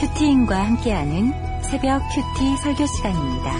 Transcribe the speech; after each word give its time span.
큐티인과 0.00 0.66
함께하는 0.66 1.32
새벽 1.62 2.00
큐티 2.14 2.56
설교 2.62 2.86
시간입니다. 2.86 3.52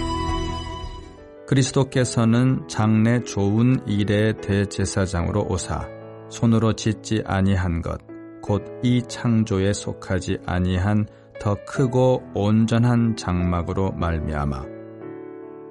그리스도께서는 1.47 2.67
장래 2.67 3.23
좋은 3.23 3.87
일의 3.87 4.35
대제사장으로 4.41 5.47
오사 5.49 5.87
손으로 6.29 6.73
짓지 6.73 7.23
아니한 7.25 7.81
것 7.81 8.09
곧 8.49 8.63
이 8.81 9.03
창조에 9.07 9.73
속하지 9.73 10.39
아니한 10.45 11.05
더 11.39 11.55
크고 11.65 12.23
온전한 12.33 13.15
장막으로 13.15 13.91
말미암아 13.91 14.65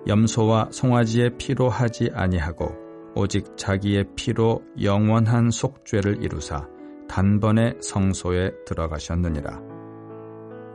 염소와 0.07 0.69
송아지의 0.71 1.37
피로 1.39 1.69
하지 1.69 2.11
아니하고 2.14 2.73
오직 3.16 3.57
자기의 3.57 4.05
피로 4.14 4.62
영원한 4.80 5.50
속죄를 5.50 6.23
이루사 6.23 6.66
단번에 7.09 7.75
성소에 7.80 8.53
들어가셨느니라. 8.64 9.77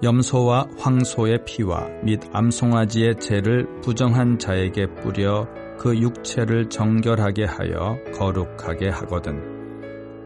염소와 0.03 0.67
황소의 0.77 1.45
피와 1.45 1.87
및 2.03 2.19
암송아지의 2.33 3.21
죄를 3.21 3.65
부정한 3.81 4.37
자에게 4.37 4.87
뿌려 4.95 5.47
그 5.79 5.97
육체를 5.97 6.69
정결하게 6.69 7.45
하여 7.45 7.97
거룩하게 8.13 8.89
하거든. 8.89 9.41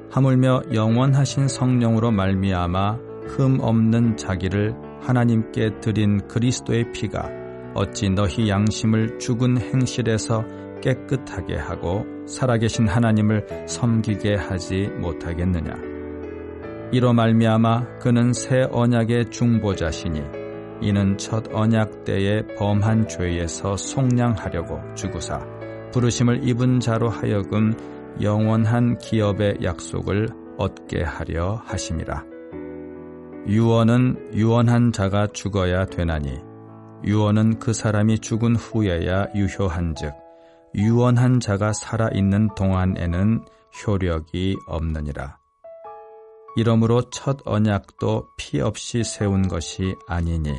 하물며 0.09 0.63
영원하신 0.73 1.48
성령으로 1.48 2.09
말미암아 2.09 2.98
흠 3.27 3.59
없는 3.62 4.18
자기를 4.18 4.73
하나님께 5.02 5.80
드린 5.80 6.27
그리스도의 6.27 6.91
피가 6.91 7.30
어찌 7.76 8.09
너희 8.09 8.49
양심을 8.49 9.20
죽은 9.20 9.62
행실에서 9.62 10.44
깨끗하게 10.82 11.55
하고 11.55 12.04
살아계신 12.26 12.88
하나님을 12.88 13.68
섬기게 13.68 14.35
하지 14.35 14.90
못하겠느냐. 14.99 15.97
이로 16.91 17.12
말미암아 17.14 18.00
그는 18.00 18.32
새 18.32 18.66
언약의 18.72 19.30
중보자시니 19.30 20.22
이는 20.82 21.18
첫 21.18 21.44
언약 21.54 22.05
때에 22.05 22.43
범한 22.57 23.10
죄에서 23.10 23.76
속량하려고 23.76 24.80
주구사 24.96 25.46
부르심을 25.91 26.48
입은 26.48 26.80
자로 26.80 27.10
하여금 27.10 27.74
영원한 28.21 28.98
기업의 28.99 29.58
약속을 29.63 30.27
얻게 30.58 31.04
하려 31.04 31.62
하심이라. 31.65 32.24
유언은 33.48 34.34
유언한 34.34 34.91
자가 34.91 35.27
죽어야 35.27 35.85
되나니 35.85 36.40
유언은 37.05 37.60
그 37.60 37.74
사람이 37.74 38.20
죽은 38.20 38.55
후에야 38.55 39.27
유효한즉 39.35 40.13
유언한 40.76 41.40
자가 41.40 41.74
살아 41.74 42.10
있는 42.13 42.49
동안에는 42.55 43.41
효력이 43.85 44.58
없느니라. 44.68 45.38
이러므로 46.58 47.04
첫 47.12 47.38
언약도 47.46 48.30
피 48.36 48.60
없이 48.60 49.04
세운 49.04 49.48
것이 49.48 49.96
아니니 50.08 50.54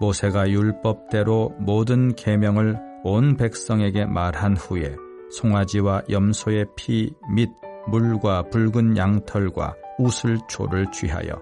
모세가 0.00 0.50
율법대로 0.50 1.54
모든 1.60 2.14
계명을 2.16 2.76
온 3.04 3.36
백성에게 3.36 4.06
말한 4.06 4.56
후에 4.56 4.96
송아지와 5.30 6.02
염소의 6.10 6.66
피 6.76 7.14
및 7.32 7.48
물과 7.86 8.50
붉은 8.50 8.96
양털과 8.96 9.74
우슬초를 9.98 10.90
취하여 10.90 11.40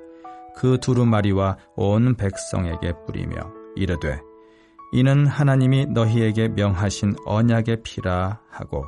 그 0.55 0.79
두루마리와 0.79 1.57
온 1.77 2.15
백성에게 2.15 2.93
뿌리며 3.07 3.37
이르되 3.75 4.21
이는 4.93 5.27
하나님이 5.27 5.87
너희에게 5.87 6.49
명하신 6.49 7.15
언약의 7.25 7.83
피라 7.83 8.41
하고 8.51 8.85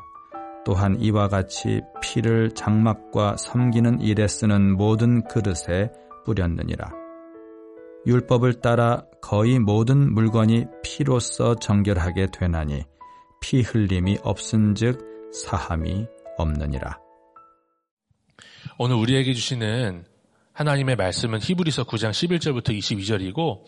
또한 0.65 1.01
이와 1.01 1.29
같이 1.29 1.81
피를 2.01 2.51
장막과 2.51 3.37
섬기는 3.37 4.01
일에 4.01 4.27
쓰는 4.27 4.77
모든 4.77 5.23
그릇에 5.25 5.91
뿌렸느니라. 6.25 6.91
율법을 8.07 8.61
따라 8.61 9.05
거의 9.23 9.59
모든 9.59 10.12
물건이 10.12 10.67
피로써 10.83 11.55
정결하게 11.55 12.29
되나니 12.33 12.83
피 13.41 13.61
흘림이 13.61 14.19
없은즉 14.23 15.33
사함이 15.33 16.07
없느니라. 16.36 16.98
오늘 18.79 18.96
우리에게 18.96 19.33
주시는 19.35 20.05
하나님의 20.52 20.96
말씀은 20.96 21.41
히브리서 21.42 21.85
9장 21.85 22.11
11절부터 22.11 22.79
22절이고 22.79 23.63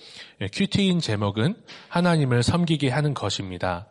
큐티인 0.53 1.01
제목은 1.01 1.57
하나님을 1.89 2.43
섬기게 2.43 2.91
하는 2.91 3.13
것입니다. 3.13 3.89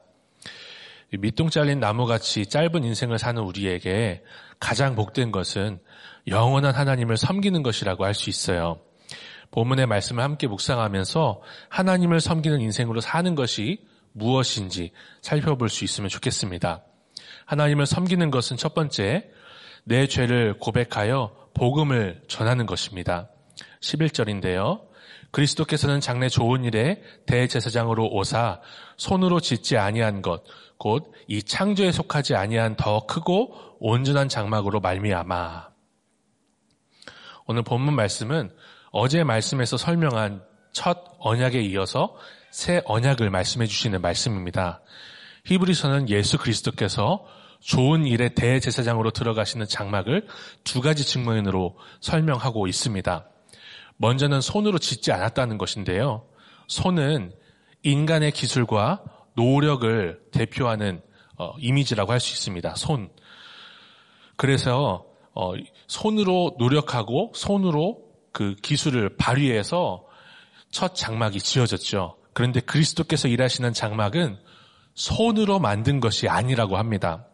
밑동 1.17 1.49
잘린 1.49 1.79
나무같이 1.79 2.45
짧은 2.45 2.83
인생을 2.83 3.19
사는 3.19 3.41
우리에게 3.41 4.23
가장 4.59 4.95
복된 4.95 5.31
것은 5.31 5.79
영원한 6.27 6.73
하나님을 6.73 7.17
섬기는 7.17 7.61
것이라고 7.63 8.05
할 8.05 8.13
수 8.13 8.29
있어요. 8.29 8.79
본문의 9.51 9.85
말씀을 9.85 10.23
함께 10.23 10.47
묵상하면서 10.47 11.41
하나님을 11.69 12.19
섬기는 12.19 12.59
인생으로 12.61 12.99
사는 12.99 13.35
것이 13.35 13.85
무엇인지 14.13 14.91
살펴볼 15.21 15.69
수 15.69 15.83
있으면 15.83 16.09
좋겠습니다. 16.09 16.83
하나님을 17.45 17.85
섬기는 17.85 18.31
것은 18.31 18.57
첫 18.57 18.73
번째, 18.73 19.29
내 19.83 20.07
죄를 20.07 20.57
고백하여 20.57 21.49
복음을 21.53 22.23
전하는 22.27 22.65
것입니다. 22.65 23.29
11절인데요. 23.81 24.81
그리스도께서는 25.35 25.99
장래 25.99 26.29
좋은 26.29 26.63
일에 26.63 27.01
대제사장으로 27.25 28.07
오사 28.07 28.61
손으로 28.95 29.41
짓지 29.41 29.77
아니한 29.77 30.21
것, 30.21 30.43
곧 30.77 31.15
이 31.27 31.41
창조에 31.41 31.91
속하지 31.91 32.35
아니한 32.35 32.75
더 32.75 33.05
크고 33.05 33.53
온전한 33.79 34.29
장막으로 34.29 34.79
말미암아. 34.79 35.69
오늘 37.47 37.63
본문 37.63 37.95
말씀은 37.95 38.51
어제 38.91 39.23
말씀에서 39.23 39.77
설명한 39.77 40.43
첫 40.71 41.03
언약에 41.19 41.61
이어서 41.61 42.15
새 42.51 42.81
언약을 42.85 43.29
말씀해 43.29 43.65
주시는 43.65 44.01
말씀입니다. 44.01 44.81
히브리서는 45.45 46.09
예수 46.09 46.37
그리스도께서 46.37 47.25
좋은 47.59 48.05
일의 48.05 48.35
대제사장으로 48.35 49.11
들어가시는 49.11 49.67
장막을 49.67 50.27
두 50.63 50.81
가지 50.81 51.05
측면으로 51.05 51.77
설명하고 51.99 52.67
있습니다. 52.67 53.27
먼저는 53.97 54.41
손으로 54.41 54.77
짓지 54.77 55.11
않았다는 55.11 55.57
것인데요. 55.57 56.25
손은 56.67 57.33
인간의 57.83 58.31
기술과 58.31 59.03
노력을 59.35 60.21
대표하는 60.31 61.01
어, 61.37 61.53
이미지라고 61.59 62.11
할 62.11 62.19
수 62.19 62.33
있습니다. 62.33 62.75
손. 62.75 63.09
그래서 64.37 65.05
어, 65.33 65.53
손으로 65.87 66.55
노력하고 66.57 67.31
손으로 67.35 68.01
그 68.31 68.55
기술을 68.61 69.17
발휘해서 69.17 70.05
첫 70.71 70.95
장막이 70.95 71.39
지어졌죠. 71.39 72.17
그런데 72.33 72.59
그리스도께서 72.59 73.27
일하시는 73.27 73.73
장막은 73.73 74.37
손으로 74.93 75.59
만든 75.59 75.99
것이 75.99 76.27
아니라고 76.27 76.77
합니다. 76.77 77.27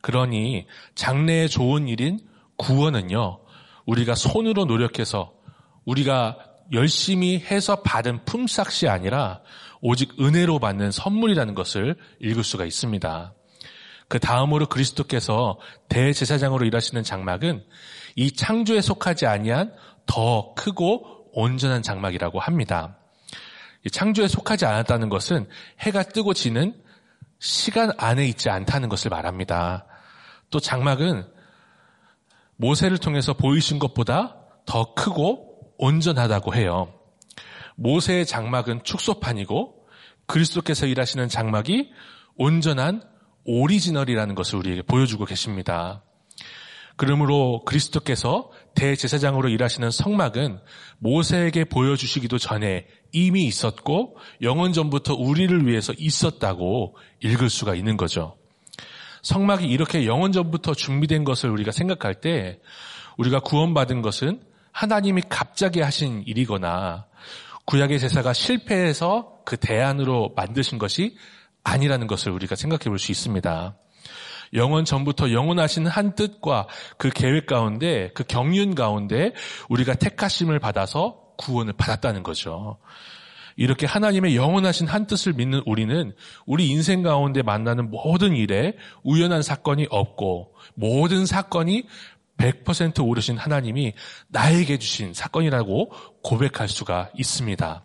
그러니 0.00 0.66
장래에 0.94 1.46
좋은 1.48 1.86
일인 1.86 2.18
구원은요, 2.56 3.40
우리가 3.86 4.14
손으로 4.14 4.64
노력해서 4.64 5.32
우리가 5.84 6.38
열심히 6.72 7.38
해서 7.38 7.82
받은 7.82 8.24
품삯이 8.24 8.88
아니라 8.90 9.40
오직 9.80 10.20
은혜로 10.20 10.58
받는 10.58 10.90
선물이라는 10.90 11.54
것을 11.54 11.96
읽을 12.20 12.44
수가 12.44 12.64
있습니다. 12.64 13.34
그 14.08 14.18
다음으로 14.18 14.66
그리스도께서 14.66 15.58
대제사장으로 15.88 16.66
일하시는 16.66 17.02
장막은 17.02 17.64
이 18.16 18.30
창조에 18.32 18.80
속하지 18.80 19.26
아니한 19.26 19.72
더 20.06 20.54
크고 20.54 21.30
온전한 21.32 21.82
장막이라고 21.82 22.38
합니다. 22.38 22.98
창조에 23.90 24.28
속하지 24.28 24.66
않았다는 24.66 25.08
것은 25.08 25.48
해가 25.80 26.04
뜨고 26.04 26.34
지는 26.34 26.74
시간 27.38 27.90
안에 27.98 28.26
있지 28.26 28.50
않다는 28.50 28.88
것을 28.88 29.10
말합니다. 29.10 29.86
또 30.50 30.60
장막은 30.60 31.26
모세를 32.56 32.98
통해서 32.98 33.32
보이신 33.32 33.78
것보다 33.78 34.36
더 34.66 34.94
크고 34.94 35.51
온전하다고 35.82 36.54
해요. 36.54 36.94
모세의 37.74 38.24
장막은 38.24 38.84
축소판이고 38.84 39.74
그리스도께서 40.26 40.86
일하시는 40.86 41.28
장막이 41.28 41.90
온전한 42.36 43.02
오리지널이라는 43.44 44.36
것을 44.36 44.60
우리에게 44.60 44.82
보여주고 44.82 45.24
계십니다. 45.24 46.04
그러므로 46.96 47.64
그리스도께서 47.64 48.52
대제사장으로 48.76 49.48
일하시는 49.48 49.90
성막은 49.90 50.60
모세에게 51.00 51.64
보여주시기도 51.64 52.38
전에 52.38 52.86
이미 53.10 53.44
있었고 53.46 54.16
영원 54.40 54.72
전부터 54.72 55.14
우리를 55.14 55.66
위해서 55.66 55.92
있었다고 55.98 56.96
읽을 57.24 57.50
수가 57.50 57.74
있는 57.74 57.96
거죠. 57.96 58.36
성막이 59.22 59.66
이렇게 59.66 60.06
영원 60.06 60.30
전부터 60.30 60.74
준비된 60.74 61.24
것을 61.24 61.50
우리가 61.50 61.72
생각할 61.72 62.20
때 62.20 62.60
우리가 63.16 63.40
구원받은 63.40 64.02
것은 64.02 64.51
하나님이 64.72 65.22
갑자기 65.28 65.80
하신 65.80 66.24
일이거나 66.26 67.06
구약의 67.66 68.00
제사가 68.00 68.32
실패해서 68.32 69.42
그 69.44 69.56
대안으로 69.56 70.32
만드신 70.34 70.78
것이 70.78 71.16
아니라는 71.62 72.06
것을 72.06 72.32
우리가 72.32 72.56
생각해 72.56 72.84
볼 72.84 72.98
수 72.98 73.12
있습니다. 73.12 73.76
영원 74.54 74.84
전부터 74.84 75.32
영원하신 75.32 75.86
한 75.86 76.14
뜻과 76.14 76.66
그 76.98 77.08
계획 77.10 77.46
가운데 77.46 78.10
그 78.14 78.24
경륜 78.24 78.74
가운데 78.74 79.32
우리가 79.68 79.94
택하심을 79.94 80.58
받아서 80.58 81.22
구원을 81.38 81.72
받았다는 81.74 82.22
거죠. 82.22 82.78
이렇게 83.56 83.86
하나님의 83.86 84.36
영원하신 84.36 84.86
한 84.86 85.06
뜻을 85.06 85.34
믿는 85.34 85.62
우리는 85.66 86.14
우리 86.46 86.68
인생 86.68 87.02
가운데 87.02 87.42
만나는 87.42 87.90
모든 87.90 88.34
일에 88.34 88.76
우연한 89.02 89.42
사건이 89.42 89.88
없고 89.90 90.54
모든 90.74 91.26
사건이 91.26 91.84
100% 92.42 93.06
오르신 93.06 93.38
하나님이 93.38 93.92
나에게 94.28 94.78
주신 94.78 95.14
사건이라고 95.14 95.92
고백할 96.22 96.68
수가 96.68 97.10
있습니다. 97.16 97.84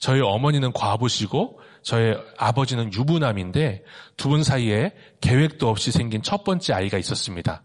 저희 0.00 0.20
어머니는 0.22 0.72
과부시고 0.72 1.60
저의 1.82 2.16
아버지는 2.38 2.92
유부남인데 2.92 3.84
두 4.16 4.30
분 4.30 4.42
사이에 4.42 4.94
계획도 5.20 5.68
없이 5.68 5.92
생긴 5.92 6.22
첫 6.22 6.44
번째 6.44 6.72
아이가 6.72 6.96
있었습니다. 6.96 7.62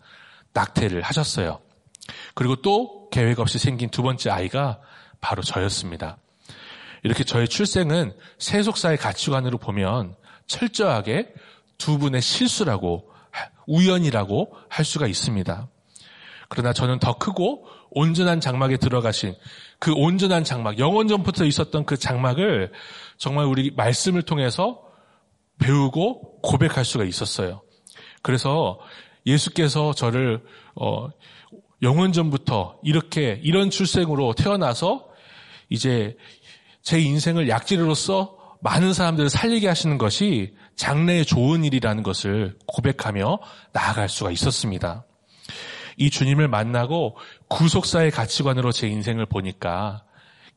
낙태를 0.54 1.02
하셨어요. 1.02 1.62
그리고 2.34 2.58
또 2.58 3.10
계획 3.10 3.40
없이 3.40 3.58
생긴 3.58 3.90
두 3.90 4.04
번째 4.04 4.30
아이가 4.32 4.82
바로 5.22 5.42
저였습니다. 5.42 6.18
이렇게 7.04 7.24
저의 7.24 7.48
출생은 7.48 8.14
세속사의 8.40 8.98
가치관으로 8.98 9.58
보면 9.58 10.16
철저하게 10.48 11.34
두 11.78 11.98
분의 11.98 12.22
실수라고 12.22 13.12
우연이라고 13.68 14.56
할 14.70 14.86
수가 14.86 15.08
있습니다. 15.08 15.70
그러나 16.56 16.74
저는 16.74 17.00
더 17.00 17.18
크고 17.18 17.68
온전한 17.92 18.40
장막에 18.40 18.78
들어가신 18.78 19.36
그 19.80 19.94
온전한 19.94 20.44
장막, 20.44 20.80
영원 20.80 21.08
전부터 21.08 21.46
있었던 21.46 21.86
그 21.86 21.98
장막을 21.98 22.72
정말 23.18 23.46
우리 23.46 23.72
말씀을 23.76 24.22
통해서 24.22 24.82
배우고 25.60 26.42
고백할 26.42 26.86
수가 26.86 27.04
있었어요. 27.04 27.62
그래서 28.22 28.80
예수께서 29.26 29.94
저를 29.94 30.44
어, 30.76 31.10
영원 31.82 32.14
전부터 32.14 32.80
이렇게 32.84 33.40
이런 33.44 33.70
출생으로 33.70 34.34
태어나서 34.34 35.08
이제 35.70 36.16
제 36.82 37.00
인생을 37.00 37.50
약지로서 37.50 38.38
많은 38.62 38.94
사람들을 38.94 39.30
살리게 39.30 39.68
하시는 39.68 39.98
것이 39.98 40.56
장래에 40.76 41.24
좋은 41.24 41.64
일이라는 41.64 42.02
것을 42.04 42.58
고백하며 42.68 43.40
나아갈 43.74 44.10
수가 44.10 44.32
있었습니다. 44.32 45.06
이 45.98 46.10
주님을 46.10 46.48
만나고 46.48 47.18
구속사의 47.48 48.12
가치관으로 48.12 48.72
제 48.72 48.88
인생을 48.88 49.26
보니까 49.26 50.04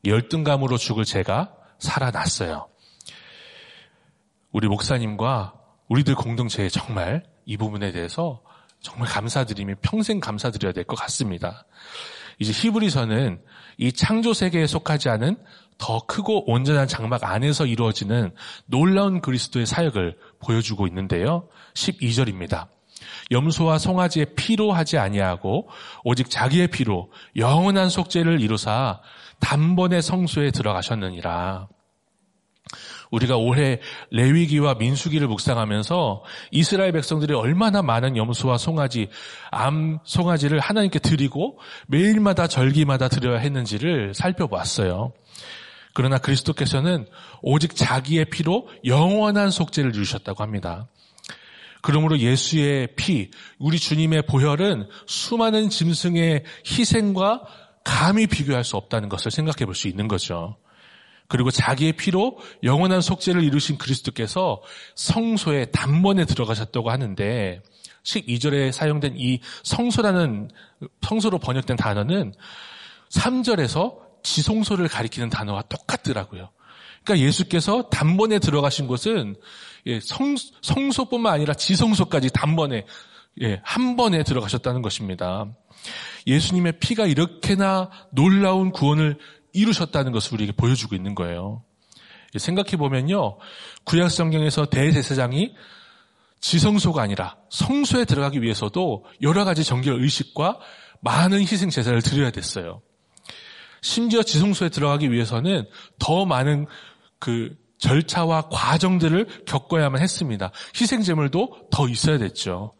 열등감으로 0.05 0.77
죽을 0.77 1.05
제가 1.05 1.53
살아났어요. 1.79 2.67
우리 4.51 4.67
목사님과 4.67 5.53
우리들 5.87 6.15
공동체에 6.15 6.69
정말 6.69 7.23
이 7.45 7.57
부분에 7.57 7.91
대해서 7.91 8.41
정말 8.81 9.07
감사드리며 9.09 9.75
평생 9.81 10.19
감사드려야 10.19 10.73
될 10.73 10.85
것 10.85 10.95
같습니다. 10.95 11.65
이제 12.39 12.53
히브리서는 12.53 13.41
이 13.77 13.91
창조 13.91 14.33
세계에 14.33 14.65
속하지 14.67 15.09
않은 15.09 15.37
더 15.77 15.99
크고 16.05 16.49
온전한 16.51 16.87
장막 16.87 17.23
안에서 17.23 17.65
이루어지는 17.65 18.33
놀라운 18.65 19.21
그리스도의 19.21 19.65
사역을 19.65 20.17
보여주고 20.39 20.87
있는데요. 20.87 21.47
12절입니다. 21.73 22.67
염소와 23.31 23.77
송아지의 23.77 24.35
피로 24.35 24.71
하지 24.71 24.97
아니하고 24.97 25.69
오직 26.03 26.29
자기의 26.29 26.67
피로 26.67 27.11
영원한 27.35 27.89
속죄를 27.89 28.41
이루사 28.41 29.01
단번에 29.39 30.01
성소에 30.01 30.51
들어가셨느니라. 30.51 31.67
우리가 33.11 33.37
올해 33.37 33.79
레위기와 34.11 34.75
민수기를 34.75 35.27
묵상하면서 35.27 36.23
이스라엘 36.51 36.91
백성들이 36.91 37.33
얼마나 37.33 37.81
많은 37.81 38.17
염소와 38.17 38.57
송아지, 38.57 39.09
암 39.49 39.97
송아지를 40.03 40.59
하나님께 40.59 40.99
드리고 40.99 41.59
매일마다 41.87 42.47
절기마다 42.47 43.07
드려야 43.07 43.39
했는지를 43.39 44.13
살펴봤어요. 44.13 45.11
그러나 45.93 46.19
그리스도께서는 46.19 47.07
오직 47.41 47.75
자기의 47.75 48.25
피로 48.25 48.69
영원한 48.85 49.49
속죄를 49.49 49.95
이루셨다고 49.95 50.43
합니다. 50.43 50.87
그러므로 51.81 52.19
예수의 52.19 52.95
피, 52.95 53.31
우리 53.57 53.79
주님의 53.79 54.23
보혈은 54.23 54.87
수많은 55.07 55.69
짐승의 55.69 56.43
희생과 56.65 57.43
감히 57.83 58.27
비교할 58.27 58.63
수 58.63 58.75
없다는 58.75 59.09
것을 59.09 59.31
생각해 59.31 59.65
볼 59.65 59.73
수 59.73 59.87
있는 59.87 60.07
거죠. 60.07 60.57
그리고 61.27 61.51
자기의 61.51 61.93
피로 61.93 62.39
영원한 62.63 63.01
속죄를 63.01 63.43
이루신 63.43 63.77
그리스도께서 63.77 64.61
성소에 64.95 65.65
단번에 65.65 66.25
들어가셨다고 66.25 66.89
하는데 66.89 67.61
12절에 68.03 68.71
사용된 68.71 69.13
이 69.15 69.39
성소라는 69.63 70.49
성소로 71.01 71.37
번역된 71.37 71.77
단어는 71.77 72.33
3절에서 73.09 73.97
지성소를 74.23 74.87
가리키는 74.87 75.29
단어와 75.29 75.63
똑같더라고요. 75.63 76.49
그러니까 77.03 77.25
예수께서 77.25 77.89
단번에 77.89 78.39
들어가신 78.39 78.87
곳은 78.87 79.35
예, 79.85 79.99
성, 79.99 80.35
성소뿐만 80.61 81.33
아니라 81.33 81.53
지성소까지 81.53 82.29
단번에 82.31 82.85
예, 83.41 83.61
한 83.63 83.95
번에 83.95 84.23
들어가셨다는 84.23 84.81
것입니다. 84.81 85.45
예수님의 86.27 86.79
피가 86.79 87.05
이렇게나 87.05 87.89
놀라운 88.11 88.71
구원을 88.71 89.17
이루셨다는 89.53 90.11
것을 90.11 90.33
우리에게 90.35 90.51
보여주고 90.53 90.95
있는 90.95 91.15
거예요. 91.15 91.63
생각해 92.37 92.71
보면요, 92.77 93.37
구약 93.85 94.11
성경에서 94.11 94.67
대제사장이 94.67 95.55
지성소가 96.41 97.01
아니라 97.01 97.37
성소에 97.49 98.05
들어가기 98.05 98.41
위해서도 98.41 99.05
여러 99.21 99.45
가지 99.45 99.63
정결 99.63 100.01
의식과 100.01 100.59
많은 101.01 101.41
희생 101.41 101.69
제사를 101.69 101.99
드려야 102.01 102.31
됐어요. 102.31 102.81
심지어 103.81 104.21
지성소에 104.23 104.69
들어가기 104.69 105.11
위해서는 105.11 105.65
더 105.97 106.25
많은 106.25 106.67
그 107.19 107.55
절차와 107.79 108.49
과정들을 108.49 109.45
겪어야만 109.45 110.01
했습니다. 110.01 110.51
희생제물도 110.79 111.69
더 111.71 111.89
있어야 111.89 112.17
됐죠. 112.17 112.73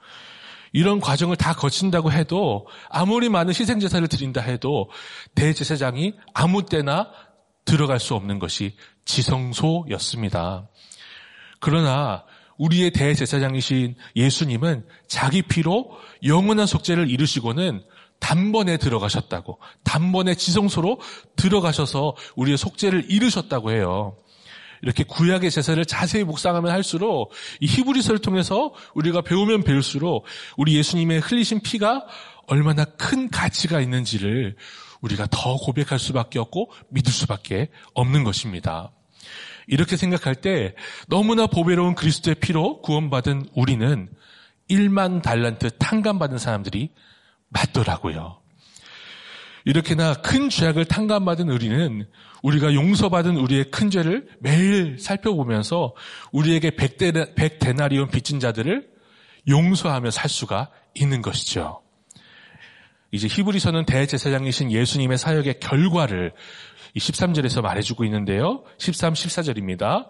이런 0.72 1.00
과정을 1.00 1.36
다 1.36 1.54
거친다고 1.54 2.12
해도 2.12 2.68
아무리 2.90 3.30
많은 3.30 3.54
희생제사를 3.54 4.08
드린다 4.08 4.42
해도 4.42 4.90
대제사장이 5.36 6.14
아무 6.34 6.66
때나 6.66 7.10
들어갈 7.66 8.00
수 8.00 8.14
없는 8.16 8.40
것이 8.40 8.76
지성소였습니다. 9.06 10.70
그러나 11.60 12.24
우리의 12.58 12.92
대제사장이신 12.92 13.96
예수님은 14.16 14.86
자기 15.08 15.42
피로 15.42 15.92
영원한 16.24 16.66
속죄를 16.68 17.10
이루시고는 17.10 17.84
단번에 18.20 18.78
들어가셨다고, 18.78 19.60
단번에 19.84 20.36
지성소로 20.36 21.00
들어가셔서 21.38 22.16
우리의 22.36 22.58
속죄를 22.58 23.10
이루셨다고 23.10 23.72
해요. 23.72 24.18
이렇게 24.82 25.04
구약의 25.04 25.52
제사를 25.52 25.84
자세히 25.86 26.24
묵상하면 26.24 26.72
할수록 26.72 27.32
이 27.60 27.68
히브리서를 27.68 28.20
통해서 28.20 28.74
우리가 28.94 29.22
배우면 29.22 29.64
배울수록 29.64 30.26
우리 30.58 30.76
예수님의 30.78 31.20
흘리신 31.20 31.62
피가 31.62 32.06
얼마나 32.48 32.86
큰 32.86 33.30
가치가 33.30 33.80
있는지를 33.80 34.56
우리가 35.02 35.28
더 35.30 35.56
고백할 35.56 36.00
수밖에 36.00 36.40
없고 36.40 36.72
믿을 36.90 37.12
수밖에 37.12 37.70
없는 37.94 38.24
것입니다. 38.24 38.92
이렇게 39.68 39.98
생각할 39.98 40.36
때 40.36 40.74
너무나 41.08 41.46
보배로운 41.46 41.96
그리스도의 41.96 42.36
피로 42.36 42.82
구원받은 42.82 43.50
우리는 43.54 44.10
1만 44.70 45.22
달란트 45.22 45.78
탕감받은 45.78 46.38
사람들이 46.38 46.90
맞더라고요. 47.50 48.40
이렇게나 49.66 50.16
큰 50.16 50.50
죄악을 50.50 50.86
탕감받은 50.86 51.50
우리는 51.50 52.08
우리가 52.44 52.74
용서받은 52.74 53.38
우리의 53.38 53.72
큰 53.72 53.90
죄를 53.90 54.28
매일 54.40 54.98
살펴보면서 55.00 55.94
우리에게 56.32 56.72
백데나리온 56.72 58.10
빚진 58.10 58.40
자들을 58.40 58.88
용서하며 59.48 60.12
살 60.12 60.30
수가 60.30 60.70
있는 60.94 61.22
것이죠. 61.22 61.82
이제 63.12 63.28
히브리서는 63.28 63.86
대제사장이신 63.86 64.72
예수님의 64.72 65.18
사역의 65.18 65.60
결과를 65.60 66.34
13절에서 66.96 67.62
말해주고 67.62 68.04
있는데요. 68.06 68.64
13, 68.78 69.14
14절입니다. 69.14 70.08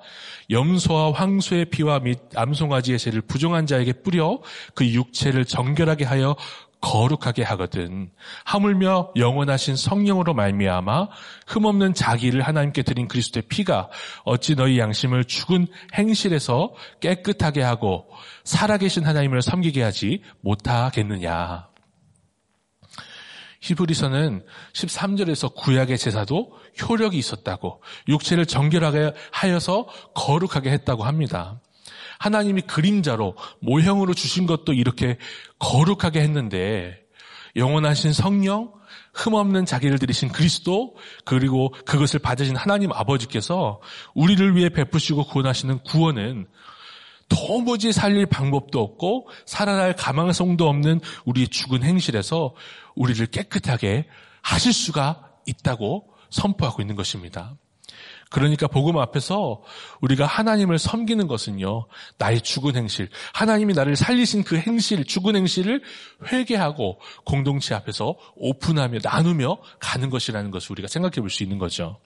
염소와 0.49 1.11
황소의 1.13 1.65
피와 1.65 1.99
및 1.99 2.19
암송아지의 2.35 2.99
새를 2.99 3.21
부정한 3.21 3.65
자에게 3.65 3.93
뿌려 3.93 4.41
그 4.75 4.85
육체를 4.85 5.45
정결하게 5.45 6.05
하여 6.05 6.35
거룩하게 6.81 7.43
하거든 7.43 8.09
하물며 8.45 9.11
영원하신 9.15 9.75
성령으로 9.75 10.33
말미암아 10.33 11.07
흠없는 11.47 11.93
자기를 11.93 12.41
하나님께 12.41 12.83
드린 12.83 13.07
그리스도의 13.07 13.43
피가 13.49 13.89
어찌 14.23 14.55
너희 14.55 14.79
양심을 14.79 15.25
죽은 15.25 15.67
행실에서 15.95 16.73
깨끗하게 17.01 17.61
하고 17.61 18.09
살아계신 18.43 19.05
하나님을 19.05 19.41
섬기게 19.41 19.83
하지 19.83 20.23
못하겠느냐. 20.41 21.67
히브리서는 23.61 24.45
13절에서 24.73 25.53
구약의 25.53 25.97
제사도 25.97 26.53
효력이 26.81 27.17
있었다고 27.17 27.81
육체를 28.07 28.45
정결하게 28.45 29.13
하여서 29.31 29.87
거룩하게 30.15 30.71
했다고 30.71 31.03
합니다. 31.03 31.59
하나님이 32.19 32.61
그림자로 32.61 33.35
모형으로 33.61 34.13
주신 34.13 34.45
것도 34.45 34.73
이렇게 34.73 35.17
거룩하게 35.57 36.21
했는데 36.21 36.99
영원하신 37.55 38.13
성령, 38.13 38.71
흠없는 39.13 39.65
자기를 39.65 39.97
들이신 39.97 40.29
그리스도 40.29 40.95
그리고 41.25 41.73
그것을 41.85 42.19
받으신 42.19 42.55
하나님 42.55 42.91
아버지께서 42.91 43.81
우리를 44.13 44.55
위해 44.55 44.69
베푸시고 44.69 45.25
구원하시는 45.25 45.79
구원은 45.79 46.47
도무지 47.29 47.91
살릴 47.91 48.25
방법도 48.25 48.81
없고 48.81 49.29
살아날 49.45 49.95
가망성도 49.95 50.67
없는 50.67 50.99
우리의 51.25 51.47
죽은 51.47 51.83
행실에서 51.83 52.53
우리를 52.95 53.25
깨끗하게 53.27 54.07
하실 54.41 54.73
수가 54.73 55.29
있다고 55.45 56.11
선포하고 56.29 56.81
있는 56.81 56.95
것입니다. 56.95 57.55
그러니까 58.29 58.67
복음 58.67 58.97
앞에서 58.97 59.61
우리가 60.01 60.25
하나님을 60.25 60.77
섬기는 60.77 61.27
것은요, 61.27 61.87
나의 62.17 62.41
죽은 62.41 62.75
행실, 62.75 63.09
하나님이 63.33 63.73
나를 63.73 63.95
살리신 63.95 64.43
그 64.43 64.57
행실, 64.57 65.03
죽은 65.05 65.35
행실을 65.35 65.81
회개하고 66.31 66.99
공동체 67.25 67.73
앞에서 67.73 68.15
오픈하며 68.35 68.99
나누며 69.03 69.57
가는 69.79 70.09
것이라는 70.09 70.51
것을 70.51 70.73
우리가 70.73 70.87
생각해 70.87 71.15
볼 71.21 71.29
수 71.29 71.43
있는 71.43 71.57
거죠. 71.57 71.97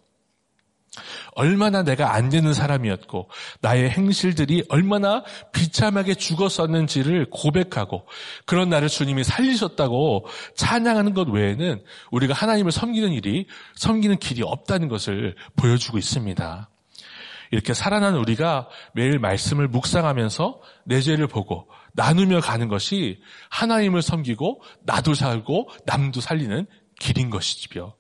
얼마나 1.34 1.84
내가 1.84 2.14
안 2.14 2.30
되는 2.30 2.54
사람이었고 2.54 3.30
나의 3.62 3.90
행실들이 3.90 4.64
얼마나 4.70 5.24
비참하게 5.52 6.16
죽었었는지를 6.16 7.28
고백하고 7.32 8.08
그런 8.46 8.70
나를 8.70 8.90
주님이 8.90 9.24
살리셨다고 9.24 10.28
찬양하는 10.56 11.14
것 11.14 11.30
외에는 11.30 11.84
우리가 12.12 12.34
하나님을 12.34 12.72
섬기는 12.72 13.12
일이 13.12 13.48
섬기는 13.76 14.18
길이 14.18 14.44
없다는 14.44 14.88
것을 14.88 15.36
보여주고 15.56 15.98
있습니다. 15.98 16.70
이렇게 17.52 17.74
살아난 17.74 18.16
우리가 18.16 18.68
매일 18.94 19.20
말씀을 19.20 19.68
묵상하면서 19.68 20.60
내 20.86 21.02
죄를 21.02 21.28
보고 21.28 21.68
나누며 21.94 22.40
가는 22.42 22.68
것이 22.68 23.22
하나님을 23.50 24.02
섬기고 24.02 24.62
나도 24.86 25.14
살고 25.14 25.70
남도 25.86 26.20
살리는 26.20 26.66
길인 27.00 27.30
것이지요. 27.30 27.94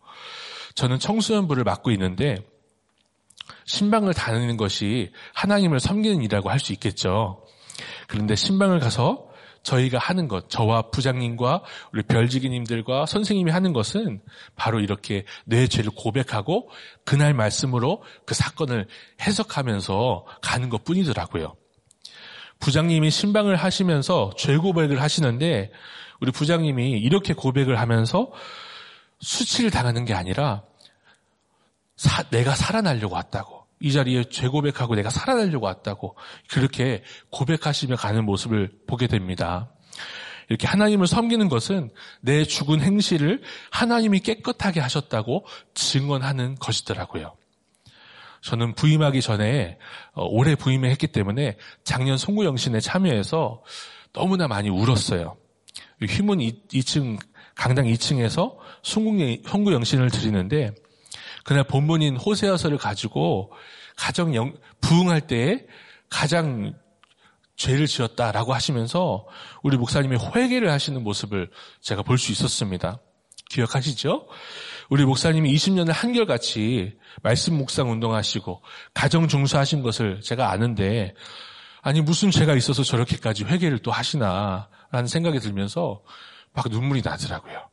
저는 0.74 0.98
청소년부를 0.98 1.64
맡고 1.64 1.92
있는데 1.92 2.44
신방을 3.66 4.14
다니는 4.14 4.58
것이 4.58 5.12
하나님을 5.34 5.80
섬기는 5.80 6.18
일이라고 6.18 6.50
할 6.50 6.60
수 6.60 6.74
있겠죠. 6.74 7.46
그런데 8.08 8.36
신방을 8.36 8.80
가서 8.80 9.28
저희가 9.64 9.98
하는 9.98 10.28
것, 10.28 10.50
저와 10.50 10.90
부장님과 10.92 11.64
우리 11.94 12.04
별지기님들과 12.04 13.06
선생님이 13.06 13.52
하는 13.52 13.74
것은 13.74 14.22
바로 14.56 14.80
이렇게 14.80 15.26
내 15.46 15.68
죄를 15.68 15.92
고백하고 15.96 16.70
그날 17.06 17.34
말씀으로 17.34 18.04
그 18.26 18.36
사건을 18.36 18.88
해석하면서 19.22 20.26
가는 20.42 20.70
것 20.70 20.84
뿐이더라고요. 20.84 21.56
부장님이 22.60 23.10
신방을 23.10 23.56
하시면서 23.56 24.32
죄 24.38 24.58
고백을 24.58 25.02
하시는데 25.02 25.72
우리 26.22 26.32
부장님이 26.32 26.92
이렇게 26.92 27.34
고백을 27.34 27.80
하면서 27.80 28.32
수치를 29.20 29.72
당하는 29.72 30.06
게 30.06 30.14
아니라 30.14 30.64
사, 32.04 32.24
내가 32.24 32.54
살아나려고 32.54 33.16
왔다고. 33.16 33.66
이 33.80 33.94
자리에 33.94 34.26
죄 34.26 34.50
고백하고 34.50 34.96
내가 34.96 35.10
살아나려고 35.10 35.66
왔다고. 35.66 36.18
그렇게 36.50 37.02
고백하시며 37.30 37.96
가는 37.96 38.26
모습을 38.26 38.72
보게 38.88 39.08
됩니다. 39.08 39.72
이렇게 40.50 40.68
하나님을 40.68 41.08
섬기는 41.08 41.48
것은 41.48 41.92
내 42.20 42.44
죽은 42.44 42.82
행실을 42.82 43.42
하나님이 43.72 44.20
깨끗하게 44.20 44.82
하셨다고 44.82 45.46
증언하는 45.76 46.56
것이더라고요. 46.56 47.38
저는 48.42 48.76
부임하기 48.76 49.22
전에 49.22 49.78
어, 50.12 50.26
올해 50.26 50.56
부임을 50.56 50.90
했기 50.90 51.08
때문에 51.08 51.56
작년 51.86 52.18
송구영신에 52.18 52.82
참여해서 52.82 53.64
너무나 54.12 54.50
많이 54.50 54.70
울었어요. 54.70 55.38
휘문 56.02 56.42
2 56.42 56.84
층 56.84 57.18
강당 57.56 57.86
2층에서 57.86 58.58
송구영신을 58.84 60.10
드리는데 60.10 60.74
그날 61.44 61.64
본문인 61.64 62.18
호세아서를 62.18 62.78
가지고 62.78 63.52
가정 63.96 64.34
영, 64.36 64.54
부흥할 64.82 65.22
때에 65.22 65.66
가장 66.10 66.74
죄를 67.56 67.86
지었다라고 67.88 68.54
하시면서 68.54 69.26
우리 69.62 69.78
목사님이 69.78 70.18
회개를 70.36 70.72
하시는 70.72 71.04
모습을 71.04 71.50
제가 71.82 72.02
볼 72.04 72.18
수 72.18 72.32
있었습니다. 72.32 73.00
기억하시죠? 73.50 74.28
우리 74.90 75.06
목사님이 75.06 75.54
20년을 75.54 75.92
한결같이 75.92 76.98
말씀 77.22 77.56
묵상 77.56 77.92
운동하시고 77.92 78.62
가정 78.94 79.28
중수하신 79.28 79.84
것을 79.84 80.22
제가 80.22 80.52
아는데 80.52 81.14
아니 81.82 82.02
무슨 82.02 82.32
죄가 82.32 82.56
있어서 82.56 82.84
저렇게까지 82.84 83.44
회개를 83.44 83.80
또 83.80 83.92
하시나라는 83.92 85.08
생각이 85.08 85.40
들면서 85.40 86.02
막 86.54 86.68
눈물이 86.70 87.02
나더라고요. 87.04 87.70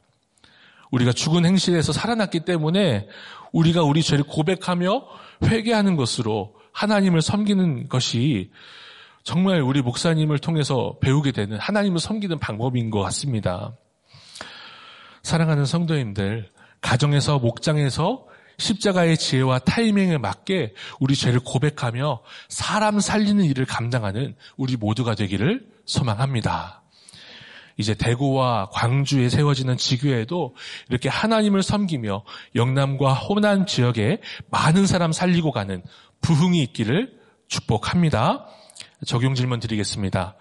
우리가 0.90 1.12
죽은 1.12 1.46
행실에서 1.46 1.92
살아났기 1.92 2.40
때문에 2.40 3.08
우리가 3.52 3.82
우리 3.82 4.02
죄를 4.02 4.24
고백하며 4.24 5.04
회개하는 5.44 5.96
것으로 5.96 6.54
하나님을 6.72 7.22
섬기는 7.22 7.88
것이 7.88 8.50
정말 9.22 9.60
우리 9.60 9.82
목사님을 9.82 10.38
통해서 10.38 10.96
배우게 11.00 11.32
되는 11.32 11.58
하나님을 11.58 11.98
섬기는 11.98 12.38
방법인 12.38 12.90
것 12.90 13.00
같습니다. 13.00 13.72
사랑하는 15.22 15.66
성도님들, 15.66 16.50
가정에서 16.80 17.38
목장에서 17.38 18.26
십자가의 18.58 19.16
지혜와 19.16 19.60
타이밍에 19.60 20.18
맞게 20.18 20.74
우리 21.00 21.14
죄를 21.14 21.40
고백하며 21.40 22.20
사람 22.48 23.00
살리는 23.00 23.44
일을 23.44 23.64
감당하는 23.64 24.36
우리 24.56 24.76
모두가 24.76 25.14
되기를 25.14 25.66
소망합니다. 25.84 26.79
이제 27.80 27.94
대구와 27.94 28.68
광주에 28.72 29.30
세워지는 29.30 29.78
지교에도 29.78 30.54
이렇게 30.90 31.08
하나님을 31.08 31.62
섬기며 31.62 32.24
영남과 32.54 33.14
호남 33.14 33.64
지역에 33.64 34.20
많은 34.50 34.86
사람 34.86 35.12
살리고 35.12 35.50
가는 35.50 35.82
부흥이 36.20 36.62
있기를 36.62 37.18
축복합니다. 37.48 38.46
적용 39.06 39.34
질문 39.34 39.60
드리겠습니다. 39.60 40.36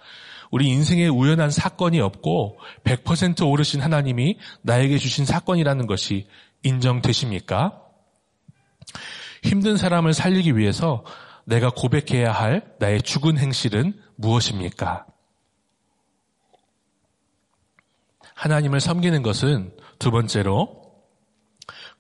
우리 0.52 0.68
인생에 0.68 1.08
우연한 1.08 1.50
사건이 1.50 2.02
없고 2.02 2.60
100% 2.84 3.50
오르신 3.50 3.80
하나님이 3.82 4.38
나에게 4.62 4.98
주신 4.98 5.26
사건이라는 5.26 5.88
것이 5.88 6.28
인정되십니까? 6.64 7.82
힘든 9.44 9.78
사람을 9.78 10.14
살리기 10.14 10.58
위해서 10.58 11.06
내가 11.46 11.70
고백해야 11.70 12.34
할 12.34 12.74
나의 12.80 13.02
죽은 13.02 13.38
행실은 13.38 13.94
무엇입니까? 14.18 15.06
하나님을 18.40 18.80
섬기는 18.80 19.22
것은 19.22 19.74
두 20.00 20.12
번째로 20.12 20.82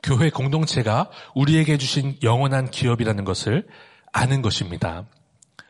교회 0.02 0.30
공동체가 0.30 1.10
우리에게 1.36 1.78
주신 1.78 2.16
영원한 2.24 2.72
기업이라는 2.72 3.26
것을 3.26 3.68
아는 4.14 4.42
것입니다. 4.42 5.06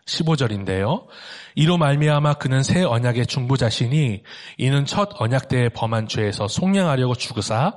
15절인데요. 0.05 1.07
이로 1.55 1.77
말미암아 1.79 2.35
그는 2.35 2.61
새 2.61 2.83
언약의 2.83 3.25
중보자시니 3.25 4.21
이는 4.59 4.85
첫 4.85 5.09
언약 5.19 5.47
때에 5.47 5.69
범한 5.69 6.07
죄에서 6.07 6.47
속량하려고 6.47 7.15
죽으사 7.15 7.75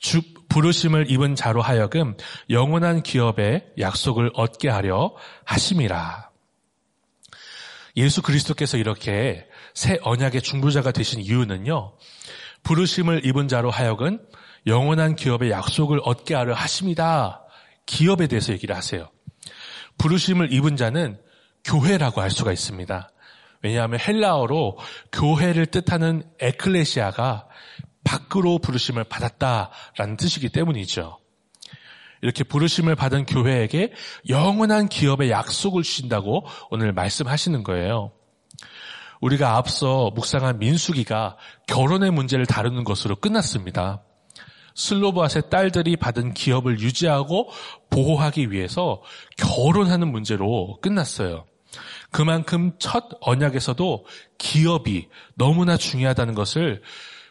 주, 0.00 0.20
부르심을 0.48 1.12
입은 1.12 1.36
자로 1.36 1.62
하여금 1.62 2.16
영원한 2.50 3.04
기업의 3.04 3.74
약속을 3.78 4.32
얻게 4.34 4.68
하려 4.68 5.14
하심이라. 5.44 6.30
예수 7.96 8.22
그리스도께서 8.22 8.76
이렇게 8.76 9.46
새 9.72 9.98
언약의 10.02 10.42
중보자가 10.42 10.90
되신 10.90 11.20
이유는요. 11.20 11.94
부르심을 12.64 13.24
입은 13.24 13.48
자로 13.48 13.70
하여금 13.70 14.18
영원한 14.66 15.14
기업의 15.14 15.50
약속을 15.50 16.00
얻게 16.02 16.34
하려 16.34 16.54
하십니다. 16.54 17.42
기업에 17.86 18.26
대해서 18.26 18.52
얘기를 18.52 18.74
하세요. 18.74 19.10
부르심을 19.98 20.52
입은 20.52 20.76
자는 20.76 21.18
교회라고 21.64 22.20
할 22.20 22.30
수가 22.30 22.52
있습니다. 22.52 23.10
왜냐하면 23.62 23.98
헬라어로 24.00 24.78
교회를 25.12 25.66
뜻하는 25.66 26.22
에클레시아가 26.40 27.46
밖으로 28.04 28.58
부르심을 28.58 29.04
받았다라는 29.04 30.16
뜻이기 30.18 30.50
때문이죠. 30.50 31.18
이렇게 32.20 32.44
부르심을 32.44 32.94
받은 32.94 33.26
교회에게 33.26 33.92
영원한 34.28 34.88
기업의 34.88 35.30
약속을 35.30 35.82
주신다고 35.82 36.46
오늘 36.70 36.92
말씀하시는 36.92 37.62
거예요. 37.62 38.12
우리가 39.20 39.56
앞서 39.56 40.10
묵상한 40.14 40.58
민수기가 40.58 41.36
결혼의 41.66 42.10
문제를 42.10 42.46
다루는 42.46 42.84
것으로 42.84 43.16
끝났습니다. 43.16 44.02
슬로바스의 44.74 45.50
딸들이 45.50 45.96
받은 45.96 46.34
기업을 46.34 46.80
유지하고 46.80 47.48
보호하기 47.90 48.50
위해서 48.50 49.02
결혼하는 49.36 50.10
문제로 50.10 50.78
끝났어요. 50.80 51.46
그만큼 52.10 52.72
첫 52.78 53.04
언약에서도 53.20 54.06
기업이 54.38 55.08
너무나 55.34 55.76
중요하다는 55.76 56.34
것을 56.34 56.82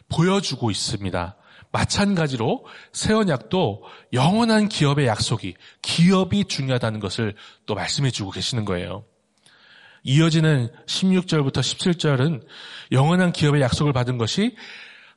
보여주고 0.08 0.70
있습니다. 0.70 1.36
마찬가지로 1.72 2.66
새 2.92 3.12
언약도 3.14 3.82
영원한 4.12 4.68
기업의 4.68 5.06
약속이 5.06 5.54
기업이 5.82 6.44
중요하다는 6.44 7.00
것을 7.00 7.34
또 7.66 7.74
말씀해 7.74 8.10
주고 8.10 8.30
계시는 8.30 8.64
거예요. 8.64 9.04
이어지는 10.04 10.68
16절부터 10.86 11.58
17절은 11.58 12.46
영원한 12.92 13.32
기업의 13.32 13.62
약속을 13.62 13.92
받은 13.92 14.18
것이 14.18 14.54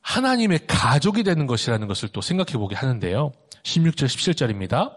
하나님의 0.00 0.60
가족이 0.66 1.22
되는 1.22 1.46
것이라는 1.46 1.86
것을 1.86 2.08
또 2.08 2.22
생각해 2.22 2.52
보게 2.52 2.74
하는데요. 2.74 3.32
16절, 3.62 4.06
17절입니다. 4.06 4.94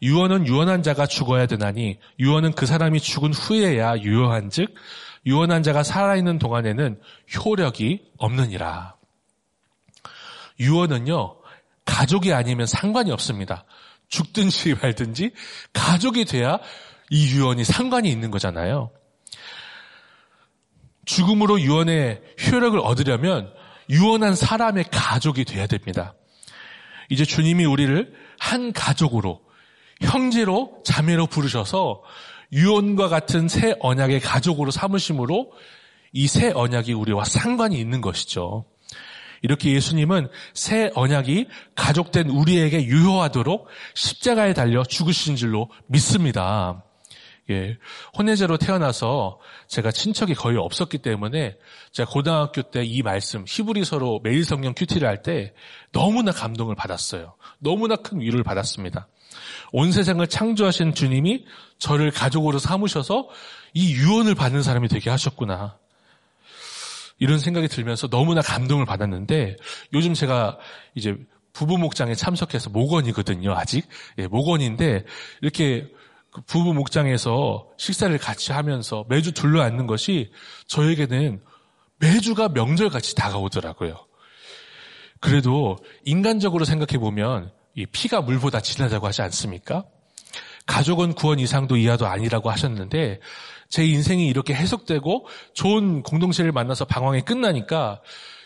유언은 0.00 0.46
유언한 0.46 0.82
자가 0.82 1.06
죽어야 1.06 1.46
되나니 1.46 1.98
유언은 2.18 2.52
그 2.52 2.66
사람이 2.66 3.00
죽은 3.00 3.32
후에야 3.34 3.98
유효한 4.00 4.50
즉 4.50 4.74
유언한 5.26 5.62
자가 5.62 5.82
살아있는 5.82 6.38
동안에는 6.38 6.98
효력이 7.36 8.12
없느니라. 8.16 8.96
유언은요, 10.58 11.36
가족이 11.84 12.32
아니면 12.32 12.66
상관이 12.66 13.12
없습니다. 13.12 13.64
죽든지 14.08 14.74
말든지 14.74 15.32
가족이 15.72 16.24
돼야 16.24 16.58
이 17.10 17.36
유언이 17.36 17.64
상관이 17.64 18.10
있는 18.10 18.30
거잖아요. 18.30 18.90
죽음으로 21.06 21.60
유언의 21.60 22.22
효력을 22.50 22.78
얻으려면 22.78 23.52
유언한 23.90 24.34
사람의 24.34 24.84
가족이 24.90 25.44
돼야 25.44 25.66
됩니다. 25.66 26.14
이제 27.10 27.24
주님이 27.24 27.64
우리를 27.64 28.12
한 28.38 28.72
가족으로 28.72 29.40
형제로 30.00 30.80
자매로 30.84 31.26
부르셔서 31.26 32.02
유언과 32.52 33.08
같은 33.08 33.48
새 33.48 33.74
언약의 33.80 34.20
가족으로 34.20 34.70
삼으심으로 34.70 35.52
이 36.12 36.26
새 36.26 36.52
언약이 36.54 36.92
우리와 36.92 37.24
상관이 37.24 37.78
있는 37.78 38.00
것이죠. 38.00 38.66
이렇게 39.40 39.72
예수님은 39.72 40.28
새 40.54 40.90
언약이 40.94 41.48
가족된 41.74 42.28
우리에게 42.28 42.84
유효하도록 42.84 43.66
십자가에 43.94 44.52
달려 44.52 44.84
죽으신 44.84 45.36
줄로 45.36 45.68
믿습니다. 45.86 46.84
예, 47.50 47.76
혼외제로 48.16 48.56
태어나서 48.56 49.40
제가 49.66 49.90
친척이 49.90 50.34
거의 50.34 50.56
없었기 50.58 50.98
때문에 50.98 51.56
제가 51.90 52.10
고등학교 52.10 52.62
때 52.62 52.84
이 52.84 53.02
말씀 53.02 53.44
히브리서로 53.46 54.20
매일 54.22 54.44
성경 54.44 54.74
큐티를 54.74 55.08
할 55.08 55.22
때 55.22 55.52
너무나 55.92 56.30
감동을 56.32 56.74
받았어요. 56.76 57.34
너무나 57.58 57.96
큰 57.96 58.20
위로를 58.20 58.44
받았습니다. 58.44 59.08
온 59.72 59.90
세상을 59.92 60.24
창조하신 60.26 60.94
주님이 60.94 61.44
저를 61.78 62.10
가족으로 62.10 62.58
삼으셔서 62.58 63.28
이 63.74 63.94
유언을 63.94 64.34
받는 64.34 64.62
사람이 64.62 64.88
되게 64.88 65.10
하셨구나. 65.10 65.78
이런 67.18 67.38
생각이 67.38 67.68
들면서 67.68 68.08
너무나 68.08 68.40
감동을 68.40 68.84
받았는데 68.84 69.56
요즘 69.94 70.14
제가 70.14 70.58
이제 70.94 71.16
부부 71.52 71.78
목장에 71.78 72.14
참석해서 72.14 72.70
목원이거든요, 72.70 73.52
아직. 73.54 73.86
예, 74.18 74.26
목원인데 74.26 75.04
이렇게 75.40 75.88
그 76.32 76.40
부부 76.42 76.72
목장에서 76.72 77.68
식사를 77.76 78.16
같이 78.18 78.52
하면서 78.52 79.04
매주 79.08 79.32
둘러앉는 79.32 79.86
것이 79.86 80.32
저에게는 80.66 81.42
매주가 81.98 82.48
명절같이 82.48 83.14
다가오더라고요. 83.14 83.96
그래도 85.20 85.76
인간적으로 86.04 86.64
생각해 86.64 86.98
보면 86.98 87.52
이 87.74 87.86
피가 87.86 88.22
물보다 88.22 88.60
진하다고 88.60 89.06
하지 89.06 89.22
않습니까? 89.22 89.84
가족은 90.66 91.14
구원 91.14 91.38
이상도 91.38 91.76
이하도 91.76 92.06
아니라고 92.06 92.50
하셨는데 92.50 93.20
제 93.68 93.86
인생이 93.86 94.26
이렇게 94.26 94.54
해석되고 94.54 95.26
좋은 95.54 96.02
공동체를 96.02 96.50
만나서 96.50 96.86
방황이 96.86 97.20
끝나니까 97.22 98.00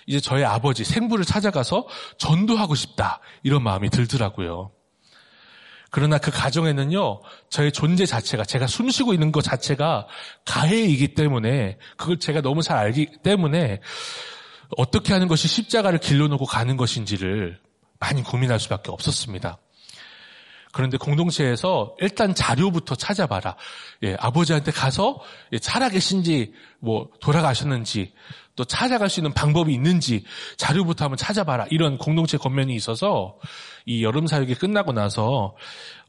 이제 0.06 0.20
저의 0.20 0.44
아버지 0.44 0.84
생부를 0.84 1.24
찾아가서 1.24 1.86
전도하고 2.18 2.74
싶다 2.74 3.20
이런 3.42 3.62
마음이 3.62 3.90
들더라고요. 3.90 4.72
그러나 5.96 6.18
그 6.18 6.30
가정에는요, 6.30 7.22
저의 7.48 7.72
존재 7.72 8.04
자체가, 8.04 8.44
제가 8.44 8.66
숨 8.66 8.90
쉬고 8.90 9.14
있는 9.14 9.32
것 9.32 9.40
자체가 9.40 10.06
가해이기 10.44 11.14
때문에, 11.14 11.78
그걸 11.96 12.18
제가 12.18 12.42
너무 12.42 12.60
잘 12.60 12.76
알기 12.76 13.12
때문에, 13.22 13.80
어떻게 14.76 15.14
하는 15.14 15.26
것이 15.26 15.48
십자가를 15.48 15.98
길러놓고 15.98 16.44
가는 16.44 16.76
것인지를 16.76 17.58
많이 17.98 18.22
고민할 18.22 18.60
수밖에 18.60 18.90
없었습니다. 18.90 19.56
그런데 20.76 20.98
공동체에서 20.98 21.96
일단 22.00 22.34
자료부터 22.34 22.96
찾아봐라. 22.96 23.56
예, 24.02 24.14
아버지한테 24.20 24.72
가서 24.72 25.22
예, 25.52 25.58
살아계신지, 25.58 26.52
뭐, 26.80 27.08
돌아가셨는지, 27.22 28.12
또 28.56 28.64
찾아갈 28.66 29.08
수 29.08 29.20
있는 29.20 29.32
방법이 29.32 29.72
있는지 29.72 30.24
자료부터 30.58 31.06
한번 31.06 31.16
찾아봐라. 31.16 31.68
이런 31.70 31.96
공동체 31.96 32.36
권면이 32.36 32.74
있어서 32.74 33.38
이 33.86 34.04
여름 34.04 34.26
사역이 34.26 34.56
끝나고 34.56 34.92
나서 34.92 35.56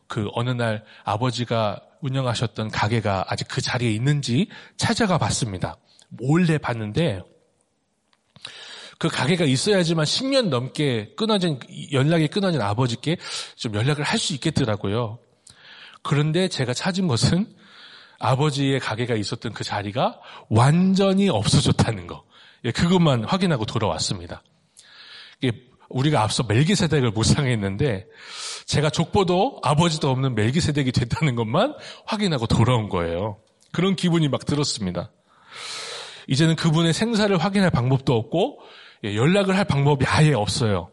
그 0.08 0.28
어느 0.34 0.50
날 0.50 0.84
아버지가 1.06 1.80
운영하셨던 2.02 2.70
가게가 2.70 3.24
아직 3.30 3.48
그 3.48 3.62
자리에 3.62 3.90
있는지 3.92 4.50
찾아가 4.76 5.18
봤습니다. 5.18 5.78
몰래 6.10 6.58
봤는데 6.58 7.22
그 9.00 9.08
가게가 9.10 9.46
있어야지만 9.46 10.06
10년 10.06 10.50
넘게 10.50 11.14
끊어진 11.16 11.60
연락이 11.92 12.28
끊어진 12.28 12.62
아버지께 12.62 13.18
좀 13.56 13.76
연락을 13.76 14.04
할 14.04 14.18
수 14.20 14.34
있겠더라고요. 14.34 15.20
그런데 16.02 16.48
제가 16.48 16.74
찾은 16.74 17.08
것은 17.08 17.48
아버지의 18.20 18.80
가게가 18.80 19.16
있었던 19.16 19.54
그 19.54 19.64
자리가 19.64 20.20
완전히 20.50 21.30
없어졌다는 21.30 22.08
거. 22.08 22.24
예, 22.66 22.72
그것만 22.72 23.26
확인하고 23.26 23.66
돌아왔습니다. 23.66 24.42
우리가 25.90 26.22
앞서 26.22 26.44
멜기세덱을 26.44 27.12
묵상했는데 27.12 28.08
제가 28.66 28.90
족보도 28.90 29.62
아버지도 29.64 30.10
없는 30.10 30.36
멜기세덱이 30.36 30.92
됐다는 30.92 31.36
것만 31.36 31.76
확인하고 32.06 32.48
돌아온 32.48 32.90
거예요. 32.90 33.38
그런 33.72 33.96
기분이 33.96 34.28
막 34.28 34.46
들었습니다. 34.46 35.12
이제는 36.28 36.56
그분의 36.58 36.94
생사를 36.94 37.38
확인할 37.38 37.70
방법도 37.70 38.14
없고 38.16 38.60
예, 38.60 38.66
연락을 39.04 39.58
할 39.58 39.66
방법이 39.66 40.06
아예 40.08 40.34
없어요. 40.34 40.90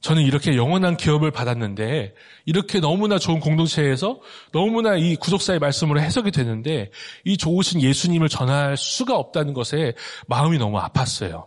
저는 0.00 0.22
이렇게 0.22 0.56
영원한 0.56 0.96
기업을 0.96 1.30
받았는데 1.30 2.14
이렇게 2.46 2.80
너무나 2.80 3.18
좋은 3.18 3.38
공동체에서 3.38 4.20
너무나 4.50 4.96
이 4.96 5.16
구속사의 5.16 5.58
말씀으로 5.58 6.00
해석이 6.00 6.30
되는데 6.30 6.90
이 7.24 7.36
좋으신 7.36 7.82
예수님을 7.82 8.28
전할 8.30 8.76
수가 8.78 9.16
없다는 9.16 9.52
것에 9.52 9.92
마음이 10.26 10.56
너무 10.58 10.78
아팠어요. 10.78 11.46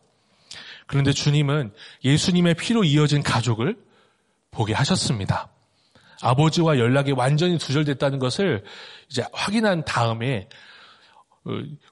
그런데 0.85 1.13
주님은 1.13 1.73
예수님의 2.03 2.53
피로 2.55 2.83
이어진 2.83 3.23
가족을 3.23 3.75
보게 4.51 4.73
하셨습니다. 4.73 5.49
아버지와 6.21 6.77
연락이 6.77 7.11
완전히 7.11 7.57
두절됐다는 7.57 8.19
것을 8.19 8.63
이제 9.09 9.23
확인한 9.33 9.83
다음에 9.83 10.47
어, 10.47 10.47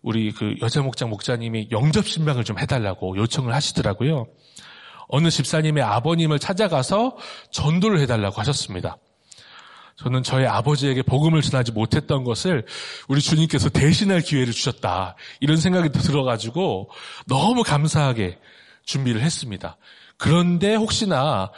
우리 0.02 0.32
그 0.32 0.56
여자 0.62 0.82
목장 0.82 1.10
목자님이 1.10 1.70
영접 1.72 2.08
신방을 2.08 2.44
좀 2.44 2.58
해달라고 2.58 3.18
요청을 3.18 3.54
하시더라고요. 3.54 4.28
어느 5.08 5.30
집사님의 5.30 5.84
아버님을 5.84 6.40
찾아가서 6.40 7.18
전도를 7.52 8.00
해달라고 8.00 8.40
하셨습니다. 8.40 8.98
저는 9.98 10.24
저의 10.24 10.48
아버지에게 10.48 11.04
복음을 11.04 11.42
전하지 11.42 11.74
못했던 11.74 12.24
것을 12.24 12.66
우리 13.08 13.22
주님께서 13.22 13.70
대신할 13.70 14.22
기회를 14.22 14.54
주셨다. 14.54 15.16
이런 15.42 15.58
생각이 15.58 15.90
들어가지고 15.90 16.90
너무 17.28 17.64
감사하게 17.64 18.40
준비를 18.86 19.22
했습니다. 19.22 19.78
그런데 20.18 20.76
혹시나 20.76 21.52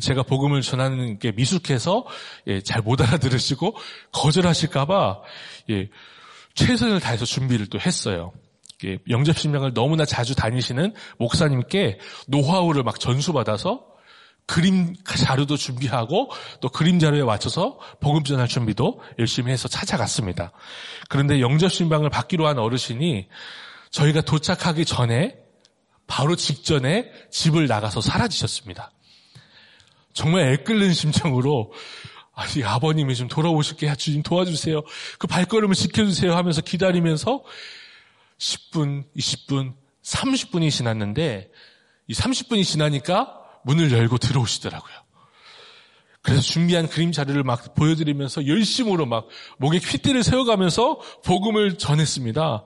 제가 0.00 0.24
복음을 0.24 0.62
전하는 0.62 1.18
게 1.18 1.32
미숙해서 1.32 2.06
예, 2.48 2.60
잘못 2.60 3.00
알아들으시고 3.00 3.76
거절하실까봐 4.12 5.20
예, 5.70 5.88
최선을 6.56 7.00
다해서 7.00 7.24
준비를 7.24 7.66
또 7.66 7.78
했어요. 7.78 8.32
영접 9.08 9.38
신명을 9.38 9.72
너무나 9.74 10.04
자주 10.04 10.34
다니시는 10.34 10.94
목사님께 11.18 11.98
노하우를 12.26 12.82
막 12.82 12.98
전수받아서 12.98 13.84
그림 14.46 14.94
자료도 15.04 15.56
준비하고 15.56 16.30
또 16.60 16.68
그림 16.68 16.98
자료에 16.98 17.22
맞춰서 17.24 17.78
복음 18.00 18.22
전할 18.22 18.48
준비도 18.48 19.00
열심히 19.18 19.52
해서 19.52 19.66
찾아갔습니다. 19.68 20.52
그런데 21.08 21.40
영접 21.40 21.72
신방을 21.72 22.10
받기로 22.10 22.46
한 22.46 22.58
어르신이 22.58 23.28
저희가 23.90 24.20
도착하기 24.20 24.84
전에 24.84 25.36
바로 26.06 26.36
직전에 26.36 27.10
집을 27.30 27.66
나가서 27.66 28.00
사라지셨습니다. 28.00 28.92
정말 30.12 30.52
애끓는 30.52 30.92
심정으로 30.92 31.72
아니 32.36 32.62
아버님이 32.62 33.16
좀 33.16 33.28
돌아오실게 33.28 33.92
주님 33.96 34.22
도와주세요. 34.22 34.82
그 35.18 35.26
발걸음을 35.26 35.74
지켜주세요 35.74 36.36
하면서 36.36 36.60
기다리면서 36.60 37.42
10분, 38.38 39.04
20분, 39.16 39.72
30분이 40.02 40.70
지났는데 40.70 41.50
이 42.08 42.12
30분이 42.12 42.62
지나니까 42.62 43.40
문을 43.64 43.90
열고 43.90 44.18
들어오시더라고요. 44.18 44.94
그래서 46.20 46.42
준비한 46.42 46.88
그림 46.88 47.10
자료를 47.10 47.42
막 47.42 47.74
보여드리면서 47.74 48.46
열심으로 48.46 49.06
막 49.06 49.28
목에 49.56 49.78
퀴띠를 49.78 50.22
세워가면서 50.22 51.00
복음을 51.24 51.78
전했습니다. 51.78 52.64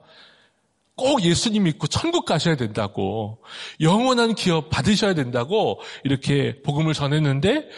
꼭 0.95 1.23
예수님 1.23 1.63
믿고 1.63 1.87
천국 1.87 2.25
가셔야 2.25 2.57
된다고 2.57 3.41
영원한 3.79 4.35
기업 4.35 4.69
받으셔야 4.69 5.13
된다고 5.13 5.79
이렇게 6.03 6.61
복음을 6.61 6.93
전했는데 6.93 7.69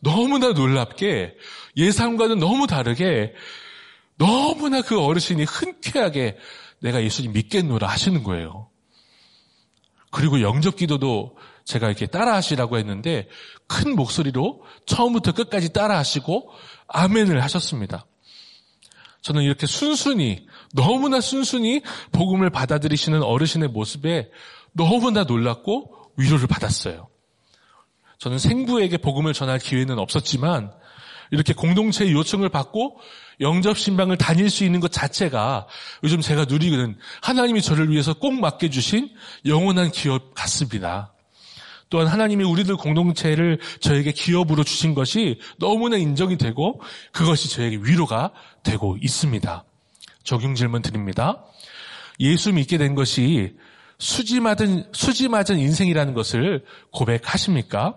너무나 0.00 0.52
놀랍게 0.52 1.36
예상과는 1.76 2.38
너무 2.38 2.66
다르게 2.66 3.34
너무나 4.16 4.82
그 4.82 5.00
어르신이 5.00 5.44
흔쾌하게 5.44 6.36
내가 6.80 7.02
예수님 7.02 7.32
믿겠노라 7.32 7.86
하시는 7.86 8.22
거예요. 8.22 8.68
그리고 10.10 10.40
영접 10.40 10.76
기도도 10.76 11.36
제가 11.64 11.86
이렇게 11.86 12.06
따라 12.06 12.34
하시라고 12.34 12.78
했는데 12.78 13.28
큰 13.66 13.94
목소리로 13.94 14.64
처음부터 14.86 15.32
끝까지 15.32 15.72
따라 15.72 15.98
하시고 15.98 16.50
아멘을 16.88 17.42
하셨습니다. 17.42 18.06
저는 19.22 19.42
이렇게 19.42 19.66
순순히 19.66 20.46
너무나 20.72 21.20
순순히 21.20 21.82
복음을 22.10 22.50
받아들이시는 22.50 23.22
어르신의 23.22 23.68
모습에 23.68 24.30
너무나 24.72 25.24
놀랐고 25.24 26.12
위로를 26.16 26.46
받았어요. 26.46 27.09
저는 28.20 28.38
생부에게 28.38 28.98
복음을 28.98 29.32
전할 29.32 29.58
기회는 29.58 29.98
없었지만 29.98 30.72
이렇게 31.30 31.54
공동체의 31.54 32.12
요청을 32.12 32.50
받고 32.50 32.98
영접 33.40 33.78
신방을 33.78 34.18
다닐 34.18 34.50
수 34.50 34.62
있는 34.62 34.80
것 34.80 34.92
자체가 34.92 35.66
요즘 36.04 36.20
제가 36.20 36.44
누리는 36.44 36.96
하나님이 37.22 37.62
저를 37.62 37.90
위해서 37.90 38.12
꼭 38.12 38.34
맡겨 38.34 38.68
주신 38.68 39.08
영원한 39.46 39.90
기업 39.90 40.34
같습니다. 40.34 41.14
또한 41.88 42.06
하나님이 42.06 42.44
우리들 42.44 42.76
공동체를 42.76 43.58
저에게 43.80 44.12
기업으로 44.12 44.64
주신 44.64 44.94
것이 44.94 45.40
너무나 45.58 45.96
인정이 45.96 46.36
되고 46.36 46.80
그것이 47.12 47.48
저에게 47.48 47.78
위로가 47.82 48.32
되고 48.62 48.98
있습니다. 49.00 49.64
적용 50.24 50.54
질문 50.54 50.82
드립니다. 50.82 51.42
예수 52.20 52.52
믿게 52.52 52.76
된 52.76 52.94
것이 52.94 53.56
수지 53.98 54.40
맞은, 54.40 54.90
수지 54.92 55.28
맞은 55.28 55.58
인생이라는 55.58 56.12
것을 56.12 56.64
고백하십니까? 56.92 57.96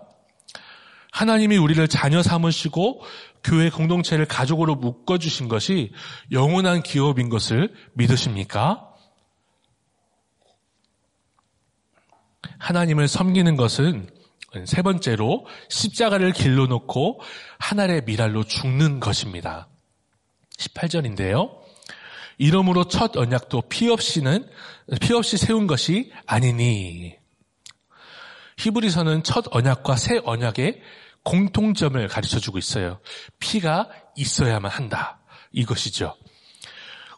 하나님이 1.14 1.56
우리를 1.58 1.86
자녀 1.86 2.24
삼으시고 2.24 3.00
교회 3.44 3.70
공동체를 3.70 4.26
가족으로 4.26 4.74
묶어주신 4.74 5.46
것이 5.46 5.92
영원한 6.32 6.82
기업인 6.82 7.28
것을 7.28 7.72
믿으십니까? 7.92 8.84
하나님을 12.58 13.06
섬기는 13.06 13.54
것은 13.56 14.10
세 14.66 14.82
번째로 14.82 15.46
십자가를 15.68 16.32
길러 16.32 16.66
놓고 16.66 17.20
하늘의 17.58 18.02
미랄로 18.06 18.42
죽는 18.42 18.98
것입니다. 18.98 19.68
18절인데요. 20.58 21.56
이러므로 22.38 22.88
첫 22.88 23.16
언약도 23.16 23.62
피 23.68 23.88
없이는 23.88 24.48
피 25.00 25.12
없이 25.12 25.36
세운 25.36 25.68
것이 25.68 26.10
아니니 26.26 27.14
히브리서는 28.58 29.22
첫 29.22 29.44
언약과 29.54 29.94
새 29.94 30.20
언약의 30.24 30.80
공통점을 31.24 32.06
가르쳐 32.08 32.38
주고 32.38 32.58
있어요. 32.58 33.00
피가 33.38 33.88
있어야만 34.16 34.70
한다. 34.70 35.20
이것이죠. 35.52 36.16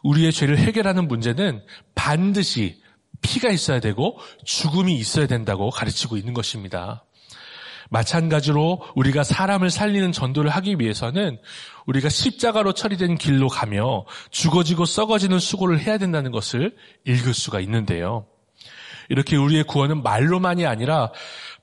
우리의 0.03 0.31
죄를 0.31 0.57
해결하는 0.57 1.07
문제는 1.07 1.63
반드시 1.95 2.81
피가 3.21 3.49
있어야 3.49 3.79
되고 3.79 4.19
죽음이 4.45 4.95
있어야 4.95 5.27
된다고 5.27 5.69
가르치고 5.69 6.17
있는 6.17 6.33
것입니다. 6.33 7.03
마찬가지로 7.89 8.83
우리가 8.95 9.23
사람을 9.23 9.69
살리는 9.69 10.11
전도를 10.11 10.49
하기 10.51 10.75
위해서는 10.79 11.39
우리가 11.85 12.09
십자가로 12.09 12.73
처리된 12.73 13.17
길로 13.17 13.47
가며 13.47 14.05
죽어지고 14.29 14.85
썩어지는 14.85 15.39
수고를 15.39 15.79
해야 15.79 15.97
된다는 15.97 16.31
것을 16.31 16.75
읽을 17.05 17.33
수가 17.33 17.59
있는데요. 17.61 18.27
이렇게 19.09 19.37
우리의 19.37 19.63
구원은 19.63 20.03
말로만이 20.03 20.65
아니라 20.65 21.11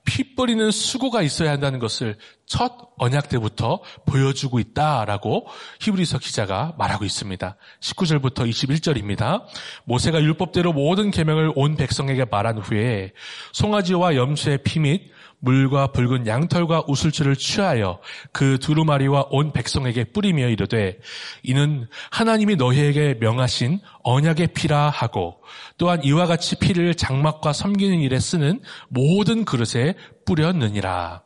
피 0.05 0.35
뿌리는 0.35 0.71
수고가 0.71 1.23
있어야 1.23 1.51
한다는 1.51 1.79
것을 1.79 2.17
첫 2.47 2.73
언약 2.99 3.31
때부터 3.31 3.81
보여주고 4.07 4.59
있다라고 4.59 5.47
히브리서 5.81 6.19
기자가 6.19 6.75
말하고 6.77 7.05
있습니다. 7.05 7.57
19절부터 7.81 8.49
21절입니다. 8.49 9.45
모세가 9.85 10.23
율법대로 10.23 10.73
모든 10.75 11.11
계명을 11.11 11.53
온 11.57 11.77
백성에게 11.77 12.27
말한 12.27 12.59
후에 12.59 13.13
송아지와 13.53 14.17
염소의 14.17 14.59
피 14.63 14.79
및 14.79 15.14
물과 15.45 15.89
붉은 15.89 16.27
양털과 16.27 16.85
우슬초를 16.89 17.37
취하여 17.37 18.01
그 18.33 18.59
두루마리와 18.59 19.27
온 19.31 19.53
백성에게 19.53 20.05
뿌리며 20.05 20.49
이르되 20.49 20.99
이는 21.43 21.87
하나님이 22.11 22.57
너희에게 22.57 23.19
명하신 23.21 23.81
언약의 24.03 24.49
피라 24.49 24.89
하고 24.89 25.43
또한 25.77 26.03
이와 26.03 26.27
같이 26.27 26.57
피를 26.57 26.95
장막과 26.95 27.53
섬기는 27.53 27.99
일에 28.01 28.19
쓰는 28.19 28.61
모든 28.89 29.45
그릇에 29.45 29.95
뿌렸느니라. 30.25 31.23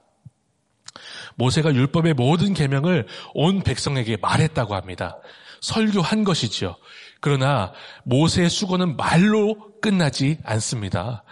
모세가 1.37 1.73
율법의 1.73 2.15
모든 2.15 2.53
계명을 2.53 3.07
온 3.35 3.63
백성에게 3.63 4.17
말했다고 4.21 4.75
합니다. 4.75 5.19
설교한 5.61 6.25
것이지요. 6.25 6.77
그러나 7.21 7.73
모세의 8.05 8.51
수고는 8.51 8.97
말로 8.97 9.57
끝나지 9.81 10.39
않습니다. 10.45 11.25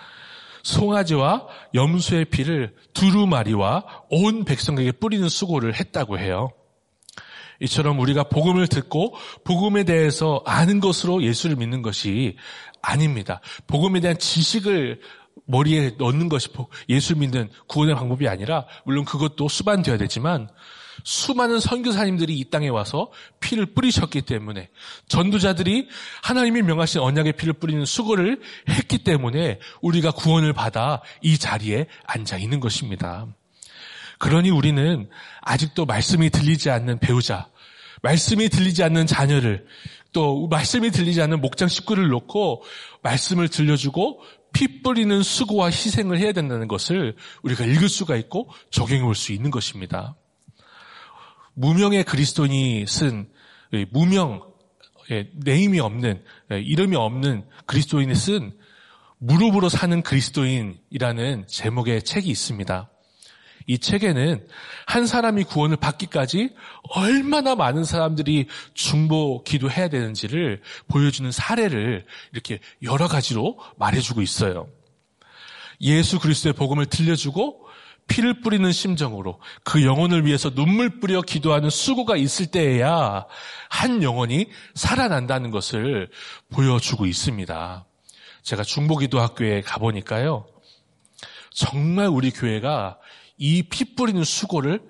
송아지와 0.66 1.46
염소의 1.74 2.24
피를 2.26 2.74
두루마리와 2.92 3.84
온 4.10 4.44
백성에게 4.44 4.92
뿌리는 4.92 5.28
수고를 5.28 5.74
했다고 5.74 6.18
해요. 6.18 6.50
이처럼 7.60 8.00
우리가 8.00 8.24
복음을 8.24 8.66
듣고 8.66 9.14
복음에 9.44 9.84
대해서 9.84 10.42
아는 10.44 10.80
것으로 10.80 11.22
예수를 11.22 11.54
믿는 11.56 11.82
것이 11.82 12.36
아닙니다. 12.82 13.40
복음에 13.68 14.00
대한 14.00 14.18
지식을 14.18 15.00
머리에 15.46 15.92
넣는 15.98 16.28
것이 16.28 16.48
예수를 16.88 17.20
믿는 17.20 17.48
구원의 17.68 17.94
방법이 17.94 18.26
아니라 18.26 18.66
물론 18.84 19.04
그것도 19.04 19.48
수반되어야 19.48 19.98
되지만 19.98 20.48
수많은 21.06 21.60
선교사님들이 21.60 22.36
이 22.36 22.50
땅에 22.50 22.66
와서 22.66 23.12
피를 23.38 23.66
뿌리셨기 23.66 24.22
때문에 24.22 24.68
전도자들이 25.06 25.86
하나님이 26.24 26.62
명하신 26.62 27.00
언약의 27.00 27.34
피를 27.34 27.52
뿌리는 27.52 27.84
수고를 27.84 28.40
했기 28.68 28.98
때문에 28.98 29.60
우리가 29.82 30.10
구원을 30.10 30.52
받아 30.52 31.00
이 31.22 31.38
자리에 31.38 31.86
앉아 32.06 32.38
있는 32.38 32.58
것입니다. 32.58 33.28
그러니 34.18 34.50
우리는 34.50 35.08
아직도 35.42 35.86
말씀이 35.86 36.28
들리지 36.28 36.70
않는 36.70 36.98
배우자, 36.98 37.50
말씀이 38.02 38.48
들리지 38.48 38.82
않는 38.82 39.06
자녀를 39.06 39.64
또 40.12 40.48
말씀이 40.48 40.90
들리지 40.90 41.22
않는 41.22 41.40
목장 41.40 41.68
식구를 41.68 42.08
놓고 42.08 42.64
말씀을 43.04 43.48
들려주고 43.48 44.22
피 44.52 44.82
뿌리는 44.82 45.22
수고와 45.22 45.66
희생을 45.66 46.18
해야 46.18 46.32
된다는 46.32 46.66
것을 46.66 47.14
우리가 47.44 47.64
읽을 47.64 47.88
수가 47.88 48.16
있고 48.16 48.50
적용해 48.72 49.02
볼수 49.02 49.32
있는 49.32 49.52
것입니다. 49.52 50.16
무명의 51.56 52.04
그리스도인이 52.04 52.86
쓴 52.86 53.28
무명 53.90 54.42
예, 55.10 55.28
네임이 55.34 55.80
없는 55.80 56.22
예, 56.52 56.60
이름이 56.60 56.96
없는 56.96 57.44
그리스도인이 57.66 58.14
쓴 58.14 58.52
무릎으로 59.18 59.68
사는 59.68 60.02
그리스도인이라는 60.02 61.46
제목의 61.46 62.02
책이 62.02 62.28
있습니다. 62.28 62.90
이 63.68 63.78
책에는 63.78 64.46
한 64.86 65.06
사람이 65.06 65.44
구원을 65.44 65.76
받기까지 65.78 66.50
얼마나 66.90 67.54
많은 67.54 67.84
사람들이 67.84 68.46
중보 68.74 69.42
기도해야 69.42 69.88
되는지를 69.88 70.60
보여주는 70.88 71.30
사례를 71.32 72.04
이렇게 72.32 72.60
여러 72.82 73.08
가지로 73.08 73.58
말해주고 73.78 74.22
있어요. 74.22 74.68
예수 75.80 76.20
그리스도의 76.20 76.52
복음을 76.52 76.86
들려주고 76.86 77.65
피를 78.08 78.40
뿌리는 78.40 78.70
심정으로 78.70 79.40
그 79.64 79.84
영혼을 79.84 80.24
위해서 80.26 80.50
눈물 80.50 81.00
뿌려 81.00 81.22
기도하는 81.22 81.70
수고가 81.70 82.16
있을 82.16 82.46
때에야 82.46 83.26
한 83.68 84.02
영혼이 84.02 84.46
살아난다는 84.74 85.50
것을 85.50 86.08
보여주고 86.50 87.06
있습니다. 87.06 87.84
제가 88.42 88.62
중보기도학교에 88.62 89.60
가보니까요. 89.62 90.46
정말 91.50 92.06
우리 92.06 92.30
교회가 92.30 92.98
이 93.38 93.64
피 93.68 93.94
뿌리는 93.96 94.22
수고를 94.24 94.80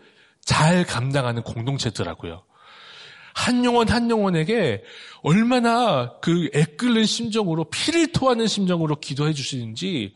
잘 0.45 0.85
감당하는 0.85 1.43
공동체더라고요. 1.43 2.46
한 3.37 3.67
영혼 3.67 3.87
한 3.91 4.11
영혼에게 4.11 4.83
얼마나 5.23 6.15
그 6.23 6.49
애끓는 6.55 7.05
심정으로 7.05 7.65
피를 7.65 8.11
토하는 8.11 8.47
심정으로 8.47 8.97
기도해 8.97 9.35
주시는지 9.35 10.15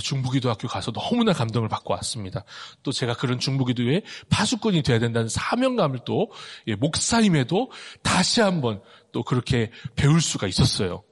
중부기도학교 0.00 0.66
가서 0.66 0.90
너무나 0.90 1.34
감동을 1.34 1.68
받고 1.68 1.92
왔습니다. 1.92 2.44
또 2.82 2.90
제가 2.90 3.14
그런 3.16 3.38
중부기도의 3.38 4.02
파수꾼이 4.30 4.82
되어야 4.82 4.98
된다는 4.98 5.28
사명감을 5.28 6.00
또 6.06 6.32
예, 6.66 6.74
목사임에도 6.74 7.70
다시 8.02 8.40
한번 8.40 8.80
또 9.12 9.22
그렇게 9.22 9.70
배울 9.94 10.22
수가 10.22 10.46
있었어요. 10.46 11.04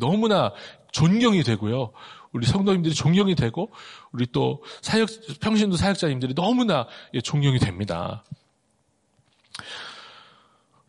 너무나 0.00 0.54
존경이 0.92 1.42
되고요. 1.42 1.92
우리 2.32 2.46
성도님들이 2.46 2.94
존경이 2.94 3.34
되고 3.34 3.70
우리 4.10 4.26
또 4.32 4.64
사역 4.80 5.10
평신도 5.40 5.76
사역자님들이 5.76 6.34
너무나 6.34 6.86
예, 7.12 7.20
존경이 7.20 7.58
됩니다. 7.58 8.24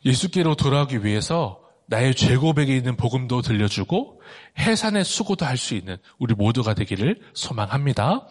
예수께로 0.05 0.55
돌아오기 0.55 1.03
위해서 1.03 1.59
나의 1.87 2.15
죄 2.15 2.35
고백에 2.35 2.75
있는 2.75 2.95
복음도 2.95 3.41
들려주고 3.41 4.21
해산의 4.57 5.03
수고도 5.05 5.45
할 5.45 5.57
수 5.57 5.75
있는 5.75 5.97
우리 6.17 6.33
모두가 6.33 6.73
되기를 6.73 7.21
소망합니다. 7.33 8.27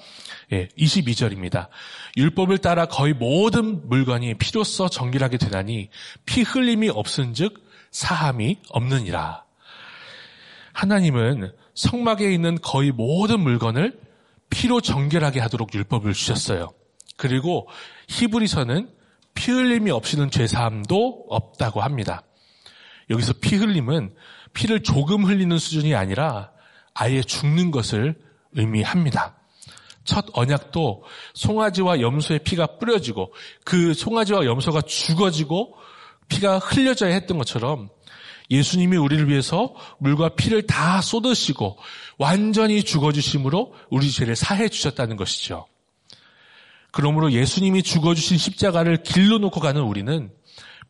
예, 0.53 0.69
22절입니다. 0.79 1.69
율법을 2.17 2.59
따라 2.59 2.87
거의 2.87 3.13
모든 3.13 3.89
물건이 3.89 4.35
피로써 4.35 4.89
정결하게 4.89 5.39
되나니 5.39 5.89
피 6.27 6.43
흘림이 6.43 6.91
없은즉 6.91 7.63
사함이 7.91 8.59
없느니라. 8.71 9.45
하나님은 10.73 11.53
성막에 11.75 12.33
있는 12.33 12.59
거의 12.61 12.91
모든 12.91 13.41
물건을 13.41 13.99
피로 14.51 14.81
정결하게 14.81 15.41
하도록 15.41 15.73
율법을 15.73 16.13
주셨어요. 16.13 16.73
그리고 17.17 17.69
히브리서는 18.09 18.89
피 19.35 19.51
흘림이 19.51 19.91
없이는 19.91 20.31
죄사함도 20.31 21.27
없다고 21.29 21.83
합니다. 21.83 22.23
여기서 23.11 23.35
피 23.41 23.57
흘림은 23.57 24.15
피를 24.53 24.83
조금 24.83 25.25
흘리는 25.25 25.57
수준이 25.59 25.95
아니라 25.95 26.51
아예 26.95 27.23
죽는 27.23 27.71
것을 27.71 28.15
의미합니다. 28.53 29.37
첫 30.05 30.27
언약도 30.33 31.03
송아지와 31.35 32.01
염소의 32.01 32.41
피가 32.41 32.79
뿌려지고 32.79 33.33
그 33.65 33.95
송아지와 33.95 34.45
염소가 34.45 34.83
죽어지고 34.83 35.75
피가 36.29 36.59
흘려져야 36.59 37.13
했던 37.13 37.39
것처럼 37.39 37.89
예수님이 38.51 38.97
우리를 38.97 39.29
위해서 39.29 39.75
물과 39.99 40.31
피를 40.31 40.67
다 40.67 41.01
쏟으시고 41.01 41.79
완전히 42.19 42.83
죽어주심으로 42.83 43.75
우리 43.91 44.11
죄를 44.11 44.37
사해 44.37 44.69
주셨다는 44.69 45.17
것이죠. 45.17 45.67
그러므로 46.95 47.33
예수님이 47.33 47.83
죽어주신 47.83 48.39
십자가를 48.39 49.03
길로 49.03 49.39
놓고 49.39 49.59
가는 49.59 49.83
우리는 49.83 50.31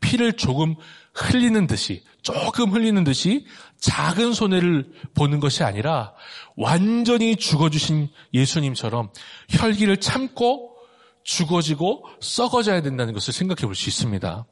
피를 0.01 0.35
조금 0.35 0.75
흘리는 1.15 1.67
듯이, 1.67 2.05
조금 2.21 2.73
흘리는 2.73 3.03
듯이 3.05 3.47
작은 3.81 4.35
손해를 4.35 4.93
보는 5.15 5.41
것이 5.41 5.65
아니라 5.65 6.13
완전히 6.59 7.37
죽어주신 7.37 8.11
예수님처럼 8.35 9.13
혈기를 9.49 9.97
참고 9.97 10.77
죽어지고 11.23 12.05
썩어져야 12.21 12.83
된다는 12.83 13.15
것을 13.15 13.33
생각해 13.33 13.63
볼 13.63 13.75
수 13.75 13.89
있습니다. 13.89 14.45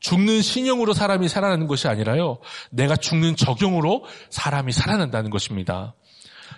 죽는 0.00 0.40
신형으로 0.40 0.94
사람이 0.94 1.28
살아나는 1.28 1.66
것이 1.66 1.86
아니라요. 1.86 2.38
내가 2.70 2.96
죽는 2.96 3.36
적용으로 3.36 4.06
사람이 4.30 4.72
살아난다는 4.72 5.28
것입니다. 5.28 5.94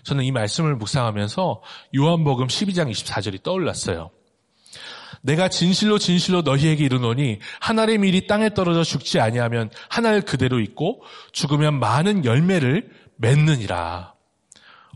저는 0.05 0.23
이 0.23 0.31
말씀을 0.31 0.77
묵상하면서 0.77 1.63
요한복음 1.97 2.47
12장 2.47 2.89
24절이 2.93 3.43
떠올랐어요. 3.43 4.11
내가 5.23 5.49
진실로 5.49 5.99
진실로 5.99 6.43
너희에게 6.43 6.85
이르노니 6.85 7.39
하늘의 7.61 7.99
밀이 7.99 8.27
땅에 8.27 8.55
떨어져 8.55 8.83
죽지 8.85 9.21
아니하면 9.21 9.71
하늘 9.89 10.23
그대로 10.23 10.61
있고 10.61 11.03
죽으면 11.33 11.79
많은 11.79 12.25
열매를 12.25 12.91
맺느니라. 13.17 14.15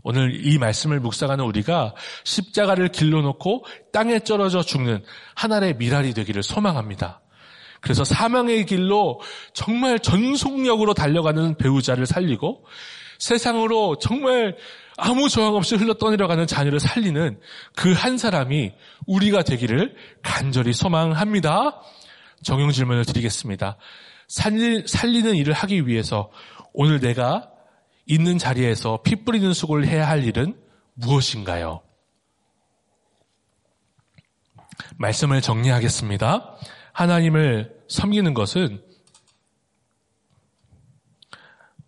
오늘 0.03 0.45
이 0.45 0.57
말씀을 0.59 0.99
묵상하는 0.99 1.43
우리가 1.45 1.95
십자가를 2.23 2.89
길러 2.89 3.21
놓고 3.21 3.65
땅에 3.91 4.19
떨어져 4.19 4.61
죽는 4.61 5.03
하늘의 5.35 5.77
미랄이 5.77 6.13
되기를 6.13 6.43
소망합니다. 6.43 7.21
그래서 7.81 8.03
사망의 8.03 8.65
길로 8.65 9.19
정말 9.53 9.99
전속력으로 9.99 10.93
달려가는 10.93 11.55
배우자를 11.57 12.05
살리고 12.05 12.65
세상으로 13.19 13.97
정말 13.99 14.57
아무 14.97 15.27
저항 15.27 15.55
없이 15.55 15.75
흘러떠내려가는 15.75 16.47
자녀를 16.47 16.79
살리는 16.79 17.39
그 17.75 17.93
한 17.93 18.17
사람이 18.17 18.73
우리가 19.07 19.43
되기를 19.43 19.95
간절히 20.21 20.73
소망합니다. 20.73 21.81
정형 22.43 22.71
질문을 22.71 23.05
드리겠습니다. 23.05 23.77
살리, 24.27 24.87
살리는 24.87 25.35
일을 25.35 25.53
하기 25.53 25.87
위해서 25.87 26.31
오늘 26.73 26.99
내가 26.99 27.49
있는 28.05 28.37
자리에서 28.37 29.01
피 29.03 29.23
뿌리는 29.23 29.51
수고를 29.53 29.87
해야 29.87 30.07
할 30.07 30.23
일은 30.23 30.55
무엇인가요? 30.93 31.81
말씀을 34.97 35.41
정리하겠습니다. 35.41 36.55
하나님을 36.93 37.75
섬기는 37.87 38.33
것은 38.33 38.83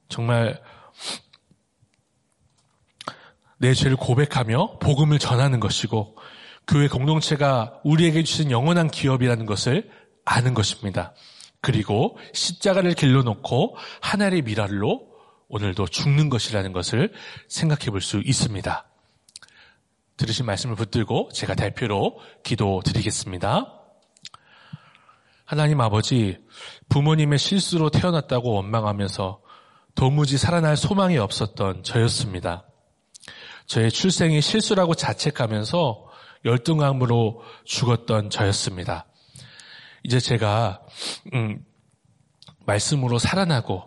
정말 0.09 0.61
내 3.57 3.73
죄를 3.73 3.97
고백하며 3.97 4.79
복음을 4.79 5.19
전하는 5.19 5.59
것이고 5.59 6.17
교회 6.67 6.87
공동체가 6.87 7.79
우리에게 7.83 8.23
주신 8.23 8.51
영원한 8.51 8.89
기업이라는 8.89 9.45
것을 9.45 9.89
아는 10.25 10.53
것입니다. 10.53 11.13
그리고 11.61 12.17
십자가를 12.33 12.93
길러놓고 12.93 13.77
하나의 14.01 14.41
미랄로 14.43 15.07
오늘도 15.47 15.87
죽는 15.87 16.29
것이라는 16.29 16.73
것을 16.73 17.13
생각해 17.47 17.85
볼 17.89 18.01
수 18.01 18.21
있습니다. 18.23 18.85
들으신 20.17 20.45
말씀을 20.45 20.75
붙들고 20.75 21.29
제가 21.33 21.55
대표로 21.55 22.19
기도 22.43 22.81
드리겠습니다. 22.83 23.73
하나님 25.45 25.79
아버지, 25.79 26.39
부모님의 26.89 27.39
실수로 27.39 27.89
태어났다고 27.89 28.51
원망하면서 28.51 29.41
도무지 29.95 30.37
살아날 30.37 30.75
소망이 30.75 31.17
없었던 31.17 31.83
저였습니다. 31.83 32.65
저의 33.67 33.91
출생이 33.91 34.41
실수라고 34.41 34.95
자책하면서 34.95 36.07
열등감으로 36.45 37.41
죽었던 37.65 38.29
저였습니다. 38.29 39.05
이제 40.03 40.19
제가 40.19 40.81
음, 41.33 41.63
말씀으로 42.65 43.19
살아나고 43.19 43.83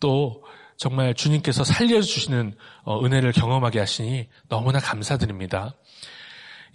또 0.00 0.44
정말 0.76 1.14
주님께서 1.14 1.62
살려주시는 1.62 2.56
어, 2.82 3.04
은혜를 3.04 3.32
경험하게 3.32 3.78
하시니 3.78 4.28
너무나 4.48 4.80
감사드립니다. 4.80 5.76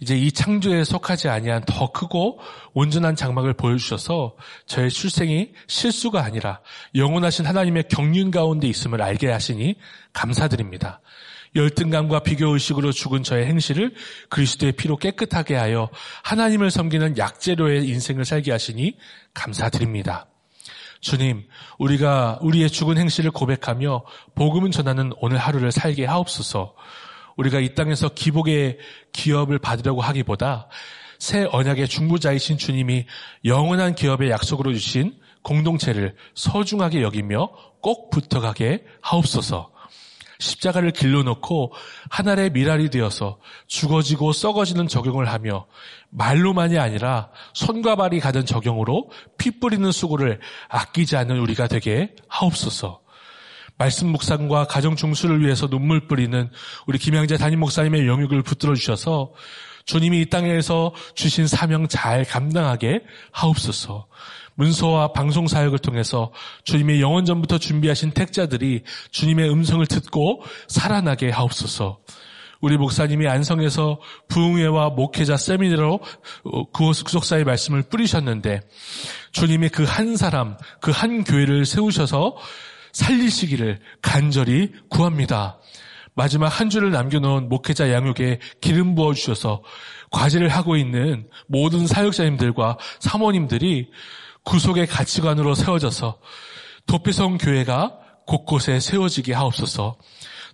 이제 0.00 0.16
이 0.16 0.30
창조에 0.30 0.84
속하지 0.84 1.28
아니한 1.28 1.64
더 1.66 1.90
크고 1.90 2.38
온전한 2.72 3.16
장막을 3.16 3.54
보여주셔서 3.54 4.36
저의 4.64 4.90
출생이 4.90 5.52
실수가 5.66 6.22
아니라 6.22 6.60
영원하신 6.94 7.44
하나님의 7.44 7.88
경륜 7.88 8.30
가운데 8.30 8.68
있음을 8.68 9.02
알게 9.02 9.28
하시니 9.28 9.76
감사드립니다. 10.12 11.00
열등감과 11.54 12.20
비교의식으로 12.20 12.92
죽은 12.92 13.22
저의 13.22 13.46
행실을 13.46 13.94
그리스도의 14.28 14.72
피로 14.72 14.96
깨끗하게 14.96 15.56
하여 15.56 15.88
하나님을 16.22 16.70
섬기는 16.70 17.18
약재료의 17.18 17.88
인생을 17.88 18.24
살게 18.24 18.52
하시니 18.52 18.96
감사드립니다. 19.34 20.26
주님, 21.00 21.46
우리가 21.78 22.38
우리의 22.42 22.70
죽은 22.70 22.98
행실을 22.98 23.30
고백하며 23.30 24.04
복음을 24.34 24.70
전하는 24.70 25.12
오늘 25.20 25.38
하루를 25.38 25.70
살게 25.70 26.04
하옵소서. 26.04 26.74
우리가 27.36 27.60
이 27.60 27.74
땅에서 27.74 28.08
기복의 28.08 28.78
기업을 29.12 29.60
받으려고 29.60 30.00
하기보다 30.00 30.68
새 31.18 31.46
언약의 31.50 31.88
중보자이신 31.88 32.58
주님이 32.58 33.06
영원한 33.44 33.94
기업의 33.94 34.30
약속으로 34.30 34.72
주신 34.72 35.14
공동체를 35.42 36.16
소중하게 36.34 37.02
여기며 37.02 37.48
꼭 37.80 38.10
붙어가게 38.10 38.84
하옵소서. 39.00 39.77
십자가를 40.38 40.92
길러놓고 40.92 41.72
하늘의 42.10 42.50
미랄이 42.50 42.90
되어서 42.90 43.38
죽어지고 43.66 44.32
썩어지는 44.32 44.86
적용을 44.86 45.28
하며 45.28 45.66
말로만이 46.10 46.78
아니라 46.78 47.30
손과 47.54 47.96
발이 47.96 48.20
가는 48.20 48.46
적용으로 48.46 49.10
피 49.36 49.58
뿌리는 49.58 49.90
수고를 49.90 50.40
아끼지 50.68 51.16
않는 51.16 51.38
우리가 51.38 51.66
되게 51.66 52.14
하옵소서. 52.28 53.00
말씀 53.76 54.08
묵상과 54.08 54.66
가정 54.66 54.96
중수를 54.96 55.40
위해서 55.40 55.68
눈물 55.68 56.08
뿌리는 56.08 56.50
우리 56.86 56.98
김양재 56.98 57.36
담임 57.36 57.60
목사님의 57.60 58.08
영육을 58.08 58.42
붙들어 58.42 58.74
주셔서 58.74 59.32
주님이 59.84 60.22
이 60.22 60.26
땅에서 60.26 60.92
주신 61.14 61.46
사명 61.46 61.88
잘 61.88 62.24
감당하게 62.24 63.02
하옵소서. 63.32 64.06
문서와 64.58 65.12
방송 65.12 65.46
사역을 65.46 65.78
통해서 65.78 66.32
주님의 66.64 67.00
영원 67.00 67.24
전부터 67.24 67.58
준비하신 67.58 68.10
택자들이 68.10 68.82
주님의 69.12 69.50
음성을 69.50 69.86
듣고 69.86 70.42
살아나게 70.66 71.30
하옵소서. 71.30 72.00
우리 72.60 72.76
목사님이 72.76 73.28
안성에서 73.28 74.00
부흥회와 74.26 74.90
목회자 74.90 75.36
세미나로 75.36 76.00
구속사의 76.72 77.44
말씀을 77.44 77.82
뿌리셨는데 77.82 78.62
주님이 79.30 79.68
그 79.68 79.84
한 79.84 80.16
사람, 80.16 80.56
그 80.80 80.90
한 80.90 81.22
교회를 81.22 81.64
세우셔서 81.64 82.36
살리시기를 82.92 83.78
간절히 84.02 84.72
구합니다. 84.90 85.60
마지막 86.14 86.48
한 86.48 86.68
줄을 86.68 86.90
남겨놓은 86.90 87.48
목회자 87.48 87.92
양육에 87.92 88.40
기름 88.60 88.96
부어주셔서 88.96 89.62
과제를 90.10 90.48
하고 90.48 90.76
있는 90.76 91.28
모든 91.46 91.86
사역자님들과 91.86 92.78
사모님들이 92.98 93.88
구속의 94.48 94.86
가치관으로 94.86 95.54
세워져서 95.54 96.18
도피성 96.86 97.36
교회가 97.36 97.98
곳곳에 98.26 98.80
세워지게 98.80 99.34
하옵소서. 99.34 99.98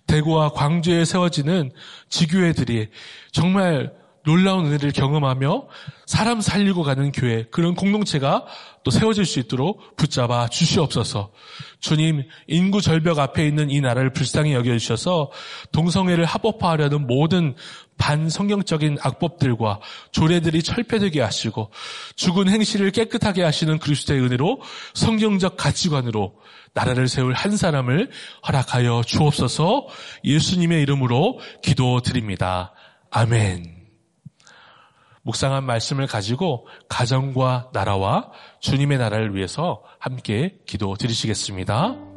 대구와 0.05 0.49
광주에 0.49 1.05
세워지는 1.05 1.71
지교회들이 2.09 2.89
정말 3.31 3.93
놀라운 4.25 4.65
은혜를 4.65 4.91
경험하며 4.91 5.67
사람 6.05 6.41
살리고 6.41 6.83
가는 6.83 7.11
교회, 7.11 7.45
그런 7.51 7.75
공동체가 7.75 8.45
또 8.83 8.91
세워질 8.91 9.25
수 9.25 9.39
있도록 9.39 9.95
붙잡아 9.95 10.47
주시옵소서. 10.47 11.31
주님, 11.79 12.23
인구 12.47 12.81
절벽 12.81 13.19
앞에 13.19 13.47
있는 13.47 13.69
이 13.69 13.81
나라를 13.81 14.13
불쌍히 14.13 14.53
여겨 14.53 14.77
주셔서 14.77 15.31
동성애를 15.71 16.25
합법화하려는 16.25 17.07
모든 17.07 17.55
반성경적인 17.97 18.97
악법들과 19.01 19.79
조례들이 20.11 20.63
철폐되게 20.63 21.21
하시고 21.21 21.71
죽은 22.15 22.49
행실을 22.49 22.91
깨끗하게 22.91 23.43
하시는 23.43 23.79
그리스도의 23.79 24.21
은혜로 24.21 24.61
성경적 24.93 25.55
가치관으로 25.55 26.35
나라를 26.73 27.07
세울 27.07 27.33
한 27.33 27.55
사람을 27.55 28.11
허락하여 28.47 29.03
주옵소서 29.05 29.87
예수님의 30.25 30.81
이름으로 30.81 31.39
기도드립니다. 31.63 32.73
아멘. 33.11 33.84
묵상한 35.25 35.65
말씀을 35.65 36.07
가지고 36.07 36.67
가정과 36.87 37.71
나라와 37.73 38.31
주님의 38.59 38.99
나라를 38.99 39.35
위해서 39.35 39.83
함께 39.99 40.57
기도 40.65 40.95
드리시겠습니다. 40.95 42.14